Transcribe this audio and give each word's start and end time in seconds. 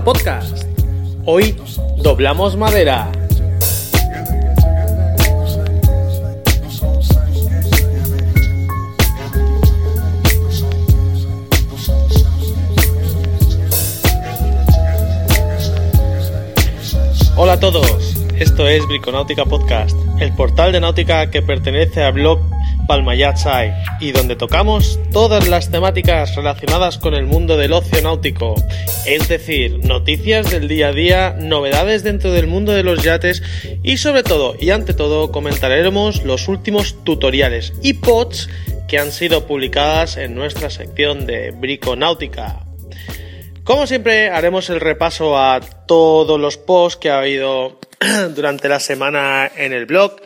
Podcast. 0.00 0.64
Hoy 1.26 1.54
doblamos 1.98 2.56
madera. 2.56 3.12
Hola 17.36 17.54
a 17.54 17.60
todos, 17.60 18.16
esto 18.38 18.66
es 18.66 18.86
Briconáutica 18.86 19.44
Podcast, 19.44 19.96
el 20.20 20.32
portal 20.34 20.72
de 20.72 20.80
náutica 20.80 21.30
que 21.30 21.42
pertenece 21.42 22.02
al 22.02 22.14
blog 22.14 22.51
Y 24.00 24.12
donde 24.12 24.36
tocamos 24.36 24.98
todas 25.12 25.48
las 25.48 25.70
temáticas 25.70 26.34
relacionadas 26.36 26.98
con 26.98 27.14
el 27.14 27.26
mundo 27.26 27.56
del 27.56 27.72
ocio 27.72 28.02
náutico, 28.02 28.54
es 29.06 29.28
decir, 29.28 29.78
noticias 29.84 30.50
del 30.50 30.68
día 30.68 30.88
a 30.88 30.92
día, 30.92 31.36
novedades 31.38 32.02
dentro 32.02 32.32
del 32.32 32.46
mundo 32.46 32.72
de 32.72 32.82
los 32.82 33.02
yates 33.02 33.42
y 33.82 33.96
sobre 33.96 34.22
todo 34.22 34.54
y 34.60 34.70
ante 34.70 34.94
todo 34.94 35.32
comentaremos 35.32 36.24
los 36.24 36.48
últimos 36.48 37.02
tutoriales 37.04 37.72
y 37.82 37.94
pods 37.94 38.48
que 38.88 38.98
han 38.98 39.12
sido 39.12 39.46
publicadas 39.46 40.16
en 40.16 40.34
nuestra 40.34 40.68
sección 40.68 41.24
de 41.26 41.50
Briconáutica. 41.52 42.66
Como 43.64 43.86
siempre, 43.86 44.28
haremos 44.28 44.68
el 44.70 44.80
repaso 44.80 45.38
a 45.38 45.60
todos 45.60 46.38
los 46.38 46.56
posts 46.56 46.98
que 46.98 47.10
ha 47.10 47.20
habido 47.20 47.78
durante 48.34 48.68
la 48.68 48.80
semana 48.80 49.50
en 49.56 49.72
el 49.72 49.86
blog. 49.86 50.16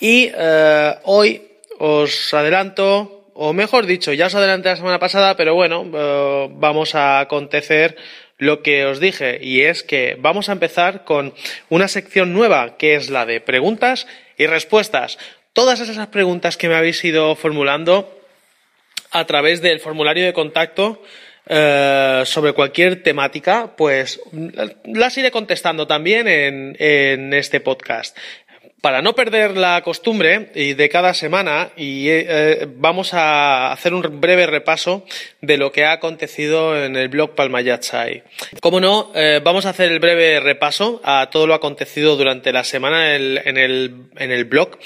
Y 0.00 0.30
eh, 0.36 0.94
hoy 1.04 1.51
os 1.82 2.32
adelanto, 2.32 3.26
o 3.34 3.52
mejor 3.52 3.86
dicho, 3.86 4.12
ya 4.12 4.30
os 4.30 4.38
adelanté 4.38 4.70
la 4.70 4.78
semana 4.78 5.02
pasada, 5.02 5.34
pero 5.34 5.58
bueno, 5.58 5.82
eh, 5.82 6.46
vamos 6.52 6.94
a 6.94 7.18
acontecer 7.18 7.96
lo 8.38 8.62
que 8.62 8.86
os 8.86 9.00
dije, 9.00 9.40
y 9.42 9.62
es 9.62 9.82
que 9.82 10.14
vamos 10.16 10.48
a 10.48 10.52
empezar 10.52 11.02
con 11.02 11.34
una 11.70 11.88
sección 11.88 12.32
nueva, 12.32 12.78
que 12.78 12.94
es 12.94 13.10
la 13.10 13.26
de 13.26 13.40
preguntas 13.40 14.06
y 14.38 14.46
respuestas. 14.46 15.18
Todas 15.54 15.80
esas 15.80 16.06
preguntas 16.06 16.56
que 16.56 16.68
me 16.68 16.76
habéis 16.76 17.02
ido 17.02 17.34
formulando 17.34 18.16
a 19.10 19.24
través 19.26 19.60
del 19.60 19.80
formulario 19.80 20.24
de 20.24 20.32
contacto 20.32 21.02
eh, 21.48 22.22
sobre 22.24 22.52
cualquier 22.52 23.02
temática, 23.02 23.74
pues 23.76 24.20
las 24.84 25.18
iré 25.18 25.32
contestando 25.32 25.88
también 25.88 26.28
en 26.28 27.34
este 27.34 27.58
podcast. 27.58 28.16
Para 28.82 29.00
no 29.00 29.14
perder 29.14 29.56
la 29.56 29.80
costumbre 29.82 30.50
de 30.54 30.88
cada 30.88 31.14
semana, 31.14 31.70
y 31.76 32.08
eh, 32.08 32.66
vamos 32.68 33.14
a 33.14 33.70
hacer 33.70 33.94
un 33.94 34.20
breve 34.20 34.44
repaso 34.48 35.06
de 35.40 35.56
lo 35.56 35.70
que 35.70 35.84
ha 35.84 35.92
acontecido 35.92 36.76
en 36.84 36.96
el 36.96 37.08
blog 37.08 37.36
Palmayatsai. 37.36 38.24
Como 38.60 38.80
no, 38.80 39.12
eh, 39.14 39.40
vamos 39.40 39.66
a 39.66 39.70
hacer 39.70 39.92
el 39.92 40.00
breve 40.00 40.40
repaso 40.40 41.00
a 41.04 41.30
todo 41.30 41.46
lo 41.46 41.54
acontecido 41.54 42.16
durante 42.16 42.52
la 42.52 42.64
semana 42.64 43.14
en 43.14 43.56
el, 43.56 44.08
en 44.16 44.32
el 44.32 44.44
blog. 44.46 44.76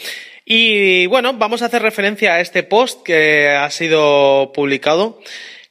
Y 0.44 1.06
bueno, 1.06 1.32
vamos 1.32 1.62
a 1.62 1.66
hacer 1.66 1.80
referencia 1.80 2.34
a 2.34 2.40
este 2.40 2.64
post 2.64 3.02
que 3.02 3.48
ha 3.48 3.70
sido 3.70 4.52
publicado 4.52 5.22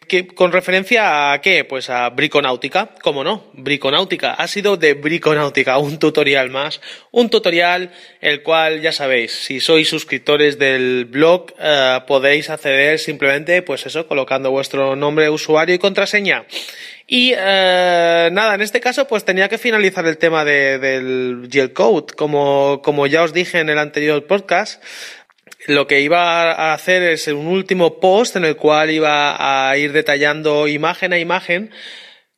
que, 0.07 0.27
con 0.27 0.51
referencia 0.51 1.33
a 1.33 1.41
qué? 1.41 1.63
Pues 1.63 1.89
a 1.89 2.09
Briconáutica, 2.09 2.95
¿cómo 3.01 3.23
no? 3.23 3.51
Briconáutica, 3.53 4.33
ha 4.33 4.47
sido 4.47 4.77
de 4.77 4.93
Briconáutica, 4.93 5.77
un 5.77 5.99
tutorial 5.99 6.49
más, 6.49 6.81
un 7.11 7.29
tutorial 7.29 7.91
el 8.21 8.43
cual 8.43 8.81
ya 8.81 8.91
sabéis, 8.91 9.31
si 9.31 9.59
sois 9.59 9.87
suscriptores 9.87 10.57
del 10.59 11.05
blog 11.05 11.53
eh, 11.59 11.99
podéis 12.07 12.49
acceder 12.49 12.99
simplemente, 12.99 13.61
pues 13.61 13.85
eso, 13.85 14.07
colocando 14.07 14.51
vuestro 14.51 14.95
nombre 14.95 15.29
usuario 15.29 15.75
y 15.75 15.79
contraseña. 15.79 16.45
Y 17.07 17.33
eh, 17.37 18.29
nada, 18.31 18.55
en 18.55 18.61
este 18.61 18.81
caso 18.81 19.07
pues 19.07 19.25
tenía 19.25 19.47
que 19.47 19.59
finalizar 19.59 20.05
el 20.07 20.17
tema 20.17 20.43
de, 20.43 20.79
del 20.79 21.73
Code, 21.73 22.13
como, 22.15 22.81
como 22.83 23.05
ya 23.05 23.23
os 23.23 23.33
dije 23.33 23.59
en 23.59 23.69
el 23.69 23.77
anterior 23.77 24.25
podcast, 24.25 24.83
lo 25.67 25.87
que 25.87 26.01
iba 26.01 26.51
a 26.51 26.73
hacer 26.73 27.03
es 27.03 27.27
un 27.27 27.47
último 27.47 27.99
post 27.99 28.35
en 28.35 28.45
el 28.45 28.55
cual 28.55 28.91
iba 28.91 29.69
a 29.69 29.77
ir 29.77 29.91
detallando 29.91 30.67
imagen 30.67 31.13
a 31.13 31.19
imagen 31.19 31.71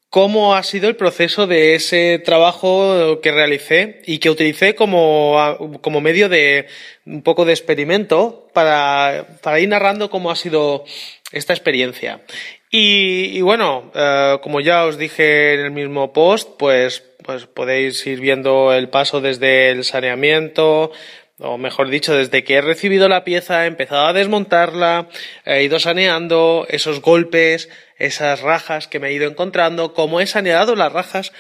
cómo 0.10 0.56
ha 0.56 0.64
sido 0.64 0.88
el 0.88 0.96
proceso 0.96 1.48
de 1.48 1.76
ese 1.76 2.20
trabajo 2.20 3.20
que 3.22 3.32
realicé 3.32 4.02
y 4.06 4.20
que 4.20 4.30
utilicé 4.30 4.76
como, 4.76 5.80
como 5.82 6.02
medio 6.02 6.30
de 6.30 6.68
un 7.06 7.22
poco 7.22 7.46
de 7.46 7.54
experimento 7.54 8.48
para, 8.54 9.28
para 9.42 9.60
ir 9.60 9.70
narrando 9.70 10.10
cómo 10.10 10.32
ha 10.32 10.36
sido 10.36 10.86
esta 11.32 11.54
experiencia. 11.54 12.22
Y, 12.70 13.42
bueno, 13.42 13.92
eh, 13.96 14.38
como 14.42 14.60
ya 14.60 14.86
os 14.86 14.98
dije 14.98 15.54
en 15.54 15.62
el 15.62 15.72
mismo 15.72 16.12
post, 16.12 16.50
pues, 16.58 17.04
pues 17.24 17.46
podéis 17.46 18.06
ir 18.06 18.20
viendo 18.20 18.74
el 18.74 18.90
paso 18.90 19.22
desde 19.22 19.70
el 19.72 19.84
saneamiento, 19.84 20.92
o 21.40 21.58
mejor 21.58 21.90
dicho, 21.90 22.16
desde 22.16 22.44
que 22.44 22.56
he 22.56 22.62
recibido 22.62 23.08
la 23.10 23.24
pieza, 23.24 23.64
he 23.64 23.68
empezado 23.68 24.08
a 24.08 24.14
desmontarla, 24.14 25.08
he 25.46 25.64
ido 25.64 25.80
saneando 25.80 26.66
esos 26.70 27.02
golpes, 27.02 27.70
esas 28.00 28.42
rajas 28.42 28.88
que 28.88 29.00
me 29.00 29.10
he 29.10 29.14
ido 29.14 29.30
encontrando, 29.30 29.94
cómo 29.94 30.20
he 30.20 30.28
saneado 30.28 30.76
las 30.76 30.92
rajas, 30.92 31.34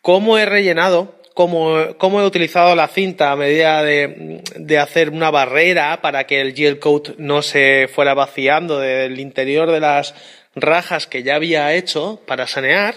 cómo 0.00 0.38
he 0.38 0.46
rellenado, 0.46 1.18
cómo, 1.34 1.96
cómo 1.98 2.20
he 2.20 2.26
utilizado 2.26 2.74
la 2.74 2.88
cinta 2.88 3.30
a 3.30 3.36
medida 3.36 3.82
de, 3.82 4.42
de, 4.56 4.78
hacer 4.78 5.10
una 5.10 5.30
barrera 5.30 6.00
para 6.00 6.24
que 6.24 6.40
el 6.40 6.54
gel 6.54 6.78
coat 6.78 7.10
no 7.18 7.42
se 7.42 7.88
fuera 7.92 8.14
vaciando 8.14 8.78
del 8.80 9.20
interior 9.20 9.70
de 9.70 9.80
las 9.80 10.14
rajas 10.54 11.06
que 11.06 11.22
ya 11.22 11.36
había 11.36 11.74
hecho 11.74 12.22
para 12.26 12.46
sanear. 12.46 12.94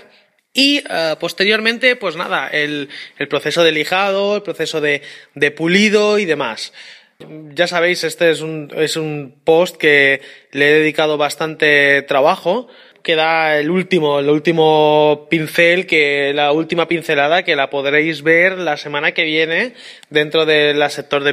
Y 0.55 0.79
uh, 0.79 1.19
posteriormente, 1.19 1.97
pues 1.97 2.15
nada, 2.15 2.47
el, 2.47 2.87
el, 3.17 3.27
proceso 3.27 3.61
de 3.61 3.73
lijado, 3.73 4.37
el 4.37 4.41
proceso 4.41 4.79
de, 4.79 5.01
de 5.33 5.51
pulido 5.51 6.17
y 6.17 6.23
demás. 6.23 6.71
Ya 7.53 7.67
sabéis, 7.67 8.05
este 8.05 8.31
es 8.31 8.39
un, 8.39 8.71
es 8.73 8.95
un 8.95 9.35
post 9.43 9.75
que 9.75 10.21
le 10.51 10.69
he 10.69 10.79
dedicado 10.79 11.17
bastante 11.17 12.01
trabajo 12.03 12.69
queda 13.05 13.59
el 13.59 13.69
último, 13.69 14.19
el 14.19 14.29
último 14.29 15.27
pincel, 15.29 15.85
que 15.85 16.33
la 16.33 16.51
última 16.51 16.87
pincelada 16.87 17.43
que 17.43 17.55
la 17.55 17.69
podréis 17.69 18.23
ver 18.23 18.57
la 18.57 18.77
semana 18.77 19.11
que 19.11 19.23
viene 19.23 19.75
dentro 20.09 20.47
de 20.47 20.73
la 20.73 20.89
sector 20.89 21.23
de 21.23 21.31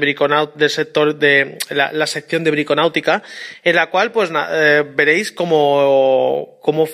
del 0.54 0.70
sector 0.70 1.16
de 1.16 1.58
la, 1.70 2.06
sección 2.06 2.44
de 2.44 2.50
briconáutica, 2.50 3.22
en 3.64 3.76
la 3.76 3.88
cual 3.88 4.12
pues 4.12 4.30
eh, 4.50 4.84
veréis 4.94 5.32
cómo, 5.32 6.58
cómo, 6.60 6.86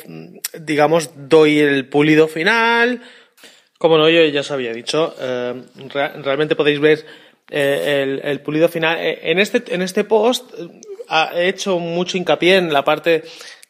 digamos, 0.60 1.10
doy 1.28 1.58
el 1.58 1.88
pulido 1.88 2.28
final. 2.28 3.02
Como 3.78 3.98
no, 3.98 4.08
yo 4.08 4.24
ya 4.26 4.40
os 4.40 4.50
había 4.52 4.72
dicho, 4.72 5.12
eh, 5.20 5.54
realmente 6.22 6.54
podéis 6.54 6.78
ver 6.78 7.04
eh, 7.50 8.04
el, 8.04 8.20
el, 8.22 8.40
pulido 8.42 8.68
final. 8.68 8.96
En 9.00 9.40
este, 9.40 9.74
en 9.74 9.82
este 9.82 10.04
post 10.04 10.52
he 11.34 11.48
hecho 11.48 11.80
mucho 11.80 12.16
hincapié 12.16 12.56
en 12.56 12.72
la 12.72 12.84
parte 12.84 13.24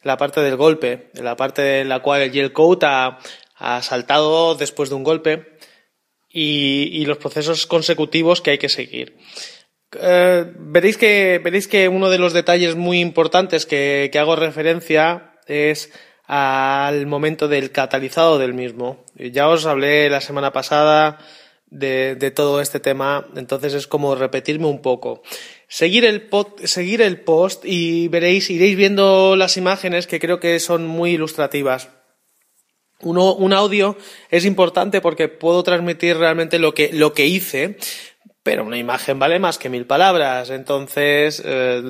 la 0.08 0.16
parte 0.16 0.40
del 0.40 0.56
golpe, 0.56 1.10
la 1.14 1.36
parte 1.36 1.80
en 1.82 1.88
la 1.88 2.00
cual 2.00 2.22
el 2.22 2.52
coat 2.52 2.82
ha, 2.82 3.18
ha 3.54 3.82
saltado 3.82 4.56
después 4.56 4.88
de 4.88 4.96
un 4.96 5.04
golpe 5.04 5.58
y, 6.28 6.88
y, 6.92 7.04
los 7.04 7.18
procesos 7.18 7.66
consecutivos 7.66 8.40
que 8.40 8.50
hay 8.52 8.58
que 8.58 8.68
seguir. 8.68 9.16
Eh, 9.92 10.44
veréis, 10.58 10.96
que, 10.96 11.40
veréis 11.42 11.68
que 11.68 11.88
uno 11.88 12.10
de 12.10 12.18
los 12.18 12.32
detalles 12.32 12.74
muy 12.74 13.00
importantes 13.00 13.66
que, 13.66 14.10
que 14.12 14.18
hago 14.18 14.34
referencia 14.34 15.34
es 15.46 15.92
al 16.24 17.06
momento 17.06 17.48
del 17.48 17.70
catalizado 17.70 18.38
del 18.38 18.54
mismo. 18.54 19.04
Ya 19.14 19.48
os 19.48 19.64
hablé 19.66 20.10
la 20.10 20.20
semana 20.20 20.52
pasada 20.52 21.18
de, 21.66 22.16
de, 22.16 22.30
todo 22.30 22.60
este 22.60 22.80
tema, 22.80 23.26
entonces 23.36 23.74
es 23.74 23.86
como 23.86 24.14
repetirme 24.14 24.66
un 24.66 24.82
poco. 24.82 25.22
Seguir 25.68 26.04
el, 26.04 26.22
pod, 26.22 26.60
seguir 26.64 27.02
el 27.02 27.20
post 27.20 27.64
y 27.64 28.08
veréis, 28.08 28.48
iréis 28.48 28.76
viendo 28.76 29.36
las 29.36 29.56
imágenes 29.56 30.06
que 30.06 30.18
creo 30.18 30.40
que 30.40 30.58
son 30.60 30.86
muy 30.86 31.12
ilustrativas. 31.12 31.90
Uno, 33.00 33.34
un 33.34 33.52
audio 33.52 33.96
es 34.30 34.44
importante 34.44 35.00
porque 35.00 35.28
puedo 35.28 35.62
transmitir 35.62 36.16
realmente 36.16 36.58
lo 36.58 36.74
que, 36.74 36.90
lo 36.92 37.12
que 37.12 37.26
hice, 37.26 37.76
pero 38.42 38.64
una 38.64 38.78
imagen 38.78 39.18
vale 39.18 39.38
más 39.38 39.58
que 39.58 39.68
mil 39.68 39.84
palabras. 39.84 40.50
Entonces, 40.50 41.42
eh, 41.44 41.82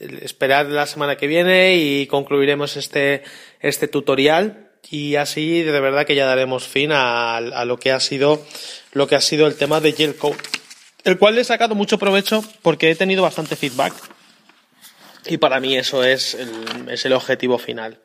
esperad 0.00 0.66
la 0.66 0.86
semana 0.86 1.16
que 1.16 1.28
viene 1.28 1.76
y 1.76 2.06
concluiremos 2.08 2.76
este, 2.76 3.22
este 3.60 3.88
tutorial 3.88 4.72
y 4.90 5.14
así 5.14 5.62
de 5.62 5.80
verdad 5.80 6.04
que 6.04 6.14
ya 6.14 6.26
daremos 6.26 6.66
fin 6.66 6.90
a, 6.92 7.40
lo 7.64 7.78
que 7.78 7.92
ha 7.92 8.00
sido 8.00 8.44
lo 8.92 9.06
que 9.06 9.14
ha 9.14 9.20
sido 9.20 9.46
el 9.46 9.54
tema 9.54 9.80
de 9.80 9.92
Gelcoat, 9.92 10.36
el 11.04 11.18
cual 11.18 11.34
le 11.34 11.40
he 11.42 11.44
sacado 11.44 11.74
mucho 11.74 11.98
provecho 11.98 12.44
porque 12.62 12.90
he 12.90 12.94
tenido 12.94 13.22
bastante 13.22 13.56
feedback 13.56 13.92
y 15.26 15.38
para 15.38 15.60
mí 15.60 15.76
eso 15.76 16.04
es 16.04 16.34
el, 16.34 16.88
es 16.90 17.04
el 17.04 17.12
objetivo 17.12 17.58
final. 17.58 17.98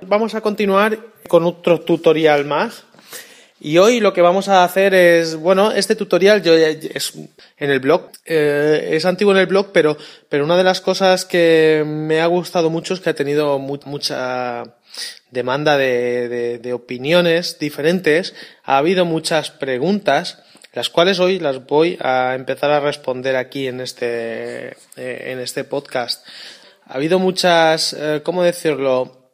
Vamos 0.00 0.34
a 0.34 0.40
continuar 0.40 0.98
con 1.28 1.44
otro 1.44 1.80
tutorial 1.80 2.44
más. 2.44 2.84
Y 3.60 3.78
hoy 3.78 4.00
lo 4.00 4.12
que 4.12 4.20
vamos 4.20 4.48
a 4.48 4.62
hacer 4.62 4.92
es, 4.92 5.36
bueno, 5.36 5.72
este 5.72 5.96
tutorial 5.96 6.42
yo 6.42 6.54
es 6.54 7.14
en 7.56 7.70
el 7.70 7.80
blog, 7.80 8.10
eh, 8.26 8.90
es 8.92 9.06
antiguo 9.06 9.32
en 9.32 9.38
el 9.38 9.46
blog, 9.46 9.70
pero, 9.72 9.96
pero 10.28 10.44
una 10.44 10.56
de 10.56 10.64
las 10.64 10.82
cosas 10.82 11.24
que 11.24 11.82
me 11.86 12.20
ha 12.20 12.26
gustado 12.26 12.68
mucho 12.68 12.92
es 12.92 13.00
que 13.00 13.10
ha 13.10 13.14
tenido 13.14 13.58
mu 13.58 13.78
mucha, 13.86 14.64
demanda 15.30 15.78
de, 15.78 16.58
de, 16.58 16.72
opiniones 16.72 17.58
diferentes, 17.58 18.34
ha 18.64 18.76
habido 18.76 19.04
muchas 19.04 19.50
preguntas, 19.50 20.42
las 20.74 20.90
cuales 20.90 21.20
hoy 21.20 21.38
las 21.38 21.64
voy 21.66 21.96
a 22.00 22.34
empezar 22.34 22.70
a 22.70 22.80
responder 22.80 23.36
aquí 23.36 23.68
en 23.68 23.80
este, 23.80 24.68
eh, 24.96 25.32
en 25.32 25.38
este 25.38 25.64
podcast. 25.64 26.26
Ha 26.86 26.94
habido 26.94 27.18
muchas, 27.18 27.94
eh, 27.94 28.20
¿cómo 28.22 28.42
decirlo? 28.42 29.24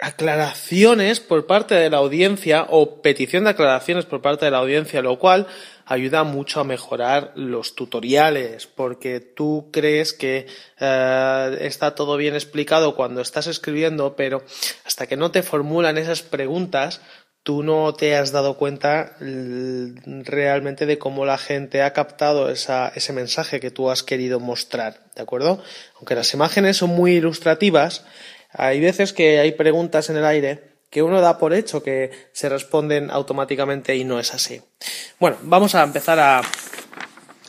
aclaraciones 0.00 1.18
por 1.18 1.46
parte 1.46 1.74
de 1.74 1.90
la 1.90 1.96
audiencia 1.96 2.66
o 2.70 3.02
petición 3.02 3.44
de 3.44 3.50
aclaraciones 3.50 4.06
por 4.06 4.22
parte 4.22 4.44
de 4.44 4.52
la 4.52 4.58
audiencia, 4.58 5.02
lo 5.02 5.18
cual 5.18 5.48
ayuda 5.86 6.22
mucho 6.22 6.60
a 6.60 6.64
mejorar 6.64 7.32
los 7.34 7.74
tutoriales 7.74 8.66
porque 8.66 9.18
tú 9.18 9.70
crees 9.72 10.12
que 10.12 10.46
eh, 10.78 11.58
está 11.62 11.96
todo 11.96 12.16
bien 12.16 12.34
explicado 12.34 12.94
cuando 12.94 13.20
estás 13.20 13.48
escribiendo, 13.48 14.14
pero 14.14 14.44
hasta 14.84 15.08
que 15.08 15.16
no 15.16 15.32
te 15.32 15.42
formulan 15.42 15.98
esas 15.98 16.22
preguntas, 16.22 17.00
tú 17.42 17.62
no 17.62 17.94
te 17.94 18.16
has 18.16 18.32
dado 18.32 18.56
cuenta 18.56 19.16
realmente 19.20 20.86
de 20.86 20.98
cómo 20.98 21.24
la 21.24 21.38
gente 21.38 21.82
ha 21.82 21.92
captado 21.92 22.50
esa, 22.50 22.92
ese 22.94 23.12
mensaje 23.12 23.60
que 23.60 23.70
tú 23.70 23.90
has 23.90 24.02
querido 24.02 24.40
mostrar, 24.40 25.00
¿de 25.14 25.22
acuerdo? 25.22 25.62
Aunque 25.96 26.14
las 26.14 26.32
imágenes 26.34 26.76
son 26.76 26.90
muy 26.90 27.12
ilustrativas, 27.14 28.04
hay 28.50 28.80
veces 28.80 29.12
que 29.12 29.38
hay 29.38 29.52
preguntas 29.52 30.10
en 30.10 30.16
el 30.16 30.24
aire 30.24 30.68
que 30.90 31.02
uno 31.02 31.20
da 31.20 31.38
por 31.38 31.52
hecho 31.52 31.82
que 31.82 32.10
se 32.32 32.48
responden 32.48 33.10
automáticamente 33.10 33.96
y 33.96 34.04
no 34.04 34.18
es 34.18 34.32
así. 34.32 34.62
Bueno, 35.20 35.36
vamos 35.42 35.74
a 35.74 35.82
empezar 35.82 36.18
a 36.18 36.42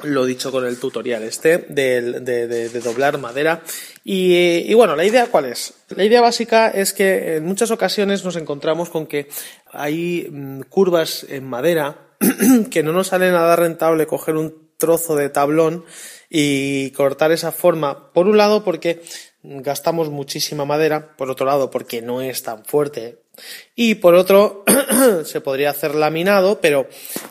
lo 0.04 0.26
dicho 0.26 0.52
con 0.52 0.66
el 0.66 0.80
tutorial 0.80 1.24
este 1.24 1.58
de, 1.70 2.02
de, 2.22 2.80
doblar 2.82 3.18
madera. 3.18 3.62
Y, 4.04 4.34
y, 4.68 4.74
bueno, 4.74 4.96
la 4.96 5.06
idea 5.06 5.28
cuál 5.28 5.46
es? 5.46 5.74
La 5.90 6.04
idea 6.04 6.22
básica 6.22 6.70
es 6.70 6.94
que 6.94 7.38
en 7.38 7.46
muchas 7.46 7.72
ocasiones 7.72 8.24
nos 8.24 8.36
encontramos 8.36 8.90
con 8.90 9.08
que 9.08 9.28
hay 9.72 10.28
mm, 10.32 10.62
curvas 10.70 11.26
en 11.30 11.46
madera 11.46 11.98
que 12.72 12.84
no 12.84 12.94
nos 12.94 13.08
sale 13.08 13.32
nada 13.32 13.56
rentable 13.56 14.08
coger 14.08 14.36
un 14.36 14.70
trozo 14.78 15.16
de 15.16 15.30
tablón 15.30 15.86
y 16.30 16.92
cortar 16.92 17.32
esa 17.32 17.52
forma. 17.52 18.12
Por 18.14 18.28
un 18.28 18.38
lado 18.38 18.64
porque 18.64 19.02
gastamos 19.44 20.10
muchísima 20.10 20.66
madera, 20.66 21.16
por 21.18 21.30
otro 21.30 21.46
lado 21.46 21.70
porque 21.70 22.02
no 22.02 22.22
es 22.22 22.44
tan 22.44 22.66
fuerte 22.66 23.20
y 23.76 23.96
por 23.96 24.16
otro 24.16 24.64
se 25.26 25.42
podría 25.42 25.70
hacer 25.70 25.96
laminado, 25.96 26.60
pero 26.62 26.88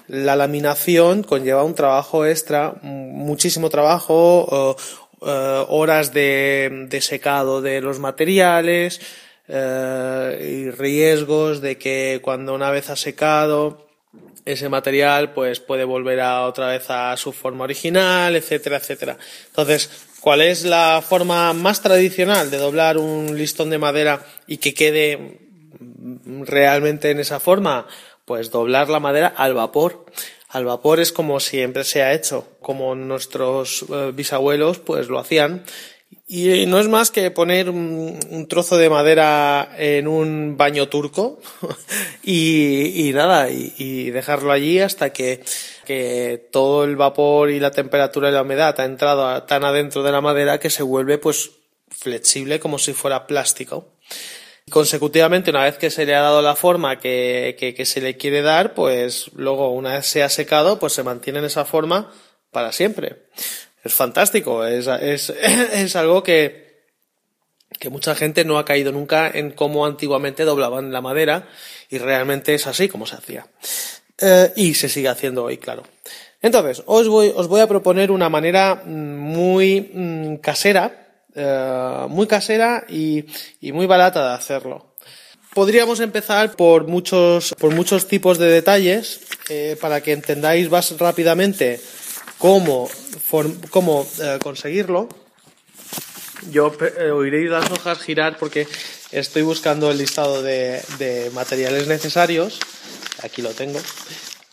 la 0.06 0.36
laminación 0.36 1.22
conlleva 1.22 1.64
un 1.64 1.74
trabajo 1.74 2.24
extra, 2.24 2.74
muchísimo 2.82 3.70
trabajo, 3.70 4.76
eh, 5.20 5.64
horas 5.68 6.12
de, 6.12 6.88
secado 7.00 7.60
de 7.60 7.80
los 7.80 7.98
materiales 7.98 9.00
eh, 9.48 10.66
y 10.66 10.70
riesgos 10.70 11.60
de 11.60 11.76
que 11.76 12.20
cuando 12.22 12.54
una 12.54 12.70
vez 12.70 12.88
ha 12.90 12.96
secado 12.96 13.88
ese 14.44 14.68
material 14.68 15.32
pues 15.32 15.60
puede 15.60 15.84
volver 15.84 16.20
a 16.20 16.46
otra 16.46 16.68
vez 16.68 16.88
a 16.88 17.16
su 17.16 17.32
forma 17.32 17.64
original, 17.64 18.36
etcétera, 18.36 18.76
etcétera. 18.76 19.18
Entonces, 19.48 19.90
¿cuál 20.20 20.40
es 20.40 20.64
la 20.64 21.02
forma 21.06 21.52
más 21.52 21.82
tradicional 21.82 22.50
de 22.50 22.58
doblar 22.58 22.96
un 22.96 23.36
listón 23.36 23.70
de 23.70 23.78
madera 23.78 24.24
y 24.46 24.58
que 24.58 24.72
quede 24.72 25.47
realmente 26.44 27.10
en 27.10 27.20
esa 27.20 27.40
forma? 27.40 27.86
Pues 28.24 28.50
doblar 28.50 28.88
la 28.88 29.00
madera 29.00 29.28
al 29.28 29.54
vapor. 29.54 30.04
Al 30.48 30.64
vapor 30.64 31.00
es 31.00 31.12
como 31.12 31.40
siempre 31.40 31.84
se 31.84 32.02
ha 32.02 32.14
hecho, 32.14 32.46
como 32.60 32.94
nuestros 32.94 33.84
eh, 33.90 34.12
bisabuelos 34.14 34.78
pues 34.78 35.08
lo 35.08 35.18
hacían. 35.18 35.64
Y 36.26 36.66
no 36.66 36.78
es 36.78 36.88
más 36.88 37.10
que 37.10 37.30
poner 37.30 37.70
un, 37.70 38.46
trozo 38.48 38.76
de 38.76 38.90
madera 38.90 39.74
en 39.78 40.06
un 40.06 40.56
baño 40.56 40.88
turco 40.88 41.40
y, 42.22 43.10
nada, 43.14 43.48
y, 43.50 44.10
dejarlo 44.10 44.52
allí 44.52 44.78
hasta 44.78 45.10
que, 45.10 45.42
que 45.86 46.48
todo 46.50 46.84
el 46.84 46.96
vapor 46.96 47.50
y 47.50 47.60
la 47.60 47.70
temperatura 47.70 48.28
y 48.28 48.32
la 48.32 48.42
humedad 48.42 48.78
ha 48.78 48.84
entrado 48.84 49.42
tan 49.44 49.64
adentro 49.64 50.02
de 50.02 50.12
la 50.12 50.20
madera 50.20 50.60
que 50.60 50.70
se 50.70 50.82
vuelve 50.82 51.16
pues 51.16 51.50
flexible 51.90 52.60
como 52.60 52.78
si 52.78 52.92
fuera 52.92 53.26
plástico. 53.26 53.92
Consecutivamente, 54.68 55.50
una 55.50 55.64
vez 55.64 55.78
que 55.78 55.90
se 55.90 56.06
le 56.06 56.14
ha 56.14 56.20
dado 56.20 56.42
la 56.42 56.56
forma 56.56 56.98
que, 56.98 57.56
que, 57.76 57.84
se 57.84 58.00
le 58.00 58.16
quiere 58.16 58.42
dar, 58.42 58.74
pues 58.74 59.30
luego, 59.34 59.72
una 59.72 59.94
vez 59.94 60.06
se 60.06 60.22
ha 60.22 60.28
secado, 60.28 60.78
pues 60.78 60.92
se 60.92 61.02
mantiene 61.02 61.38
en 61.38 61.44
esa 61.44 61.64
forma 61.64 62.12
para 62.50 62.72
siempre. 62.72 63.26
Es 63.84 63.94
fantástico, 63.94 64.64
es, 64.64 64.86
es, 64.86 65.30
es 65.72 65.96
algo 65.96 66.22
que, 66.22 66.86
que 67.78 67.90
mucha 67.90 68.14
gente 68.14 68.44
no 68.44 68.58
ha 68.58 68.64
caído 68.64 68.92
nunca 68.92 69.30
en 69.32 69.52
cómo 69.52 69.86
antiguamente 69.86 70.44
doblaban 70.44 70.92
la 70.92 71.00
madera 71.00 71.48
y 71.88 71.98
realmente 71.98 72.54
es 72.54 72.66
así 72.66 72.88
como 72.88 73.06
se 73.06 73.16
hacía. 73.16 73.46
Eh, 74.20 74.52
y 74.56 74.74
se 74.74 74.88
sigue 74.88 75.08
haciendo 75.08 75.44
hoy, 75.44 75.58
claro. 75.58 75.84
Entonces, 76.40 76.82
os 76.86 77.08
voy, 77.08 77.32
os 77.34 77.48
voy 77.48 77.60
a 77.60 77.66
proponer 77.66 78.10
una 78.10 78.28
manera 78.28 78.82
muy 78.84 79.90
mm, 79.92 80.36
casera 80.36 81.07
eh, 81.34 82.06
muy 82.08 82.26
casera 82.26 82.84
y, 82.88 83.24
muy 83.72 83.86
barata 83.86 84.28
de 84.28 84.34
hacerlo. 84.34 84.94
Podríamos 85.54 86.00
empezar 86.00 86.56
por 86.56 86.86
muchos, 86.86 87.54
por 87.58 87.74
muchos 87.74 88.06
tipos 88.06 88.38
de 88.38 88.46
detalles 88.46 89.20
eh, 89.48 89.76
para 89.80 90.00
que 90.00 90.12
entendáis 90.12 90.70
más 90.70 90.96
rápidamente 90.98 91.80
cómo, 92.38 92.88
cómo 93.70 94.06
eh, 94.20 94.38
conseguirlo. 94.42 95.08
Yo 96.50 96.72
oiréis 97.12 97.50
las 97.50 97.70
hojas 97.70 97.98
girar 97.98 98.38
porque 98.38 98.66
estoy 99.10 99.42
buscando 99.42 99.90
el 99.90 99.98
listado 99.98 100.42
de, 100.42 100.80
de 100.98 101.30
materiales 101.34 101.88
necesarios. 101.88 102.60
Aquí 103.22 103.42
lo 103.42 103.50
tengo. 103.50 103.80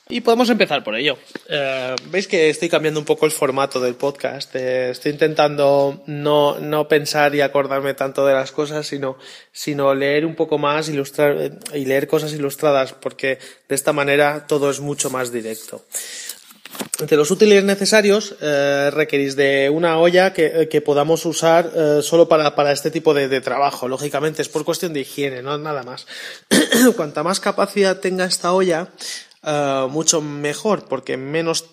Y 0.08 0.22
podemos 0.22 0.48
empezar 0.52 0.84
por 0.84 0.96
ello. 0.96 1.18
Eh, 1.50 1.96
Veis 2.12 2.28
que 2.28 2.52
estoy 2.52 2.70
cambiando 2.70 3.00
un 3.00 3.06
poco 3.08 3.26
el 3.26 3.32
formato 3.32 3.80
del 3.80 3.96
podcast. 3.96 4.56
Eh, 4.56 4.92
estoy 4.92 5.12
intentando 5.14 6.04
no, 6.06 6.60
no 6.60 6.88
pensar 6.88 7.34
y 7.34 7.42
acordarme 7.42 7.96
tanto 7.96 8.24
de 8.24 8.36
las 8.36 8.52
cosas, 8.52 8.86
sino, 8.86 9.18
sino 9.52 9.96
leer 9.96 10.28
un 10.28 10.36
poco 10.36 10.60
más, 10.60 10.90
ilustrar 10.90 11.38
eh, 11.40 11.52
y 11.74 11.86
leer 11.86 12.08
cosas 12.08 12.34
ilustradas, 12.34 12.94
porque 12.94 13.40
de 13.68 13.74
esta 13.74 13.94
manera 13.94 14.46
todo 14.46 14.70
es 14.70 14.80
mucho 14.80 15.10
más 15.10 15.32
directo. 15.32 15.84
Entre 17.00 17.18
los 17.18 17.32
útiles 17.32 17.64
necesarios 17.64 18.36
requerís 18.40 19.38
de 19.38 19.70
una 19.70 19.98
olla 19.98 20.34
que, 20.34 20.68
que 20.70 20.82
podamos 20.82 21.26
usar 21.26 21.72
solo 22.02 22.28
para, 22.28 22.54
para, 22.54 22.74
este 22.74 22.92
tipo 22.92 23.14
de, 23.14 23.30
de, 23.30 23.40
trabajo. 23.40 23.88
Lógicamente 23.88 24.42
es 24.42 24.50
por 24.50 24.66
cuestión 24.66 24.92
de 24.92 25.00
higiene, 25.02 25.42
no 25.42 25.58
nada 25.58 25.84
más. 25.84 26.06
Cuanta 26.98 27.24
más 27.24 27.40
capacidad 27.40 28.00
tenga 28.02 28.26
esta 28.26 28.52
olla, 28.52 28.90
eh, 29.46 29.88
mucho 29.92 30.22
mejor 30.22 30.88
porque 30.88 31.18
menos, 31.18 31.66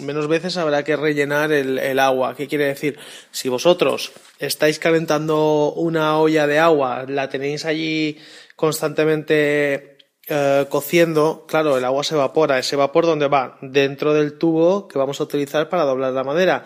menos 0.00 0.28
veces 0.28 0.56
habrá 0.56 0.82
que 0.82 0.96
rellenar 0.96 1.52
el, 1.52 1.98
agua. 1.98 2.34
¿Qué 2.34 2.48
quiere 2.48 2.64
decir? 2.64 2.98
Si 3.30 3.50
vosotros 3.50 4.12
estáis 4.38 4.78
calentando 4.78 5.72
una 5.76 6.18
olla 6.18 6.46
de 6.46 6.58
agua, 6.58 7.04
la 7.06 7.28
tenéis 7.28 7.66
allí 7.66 8.16
constantemente 8.56 9.98
eh, 10.26 10.64
cociendo, 10.70 11.44
claro, 11.46 11.76
el 11.76 11.84
agua 11.84 12.02
se 12.02 12.14
evapora. 12.14 12.58
¿Ese 12.58 12.76
vapor 12.76 13.04
dónde 13.04 13.28
va? 13.28 13.58
Dentro 13.60 14.14
del 14.14 14.38
tubo 14.38 14.88
que 14.88 14.98
vamos 14.98 15.20
a 15.20 15.24
utilizar 15.24 15.68
para 15.68 15.84
doblar 15.84 16.14
la 16.14 16.24
madera. 16.24 16.64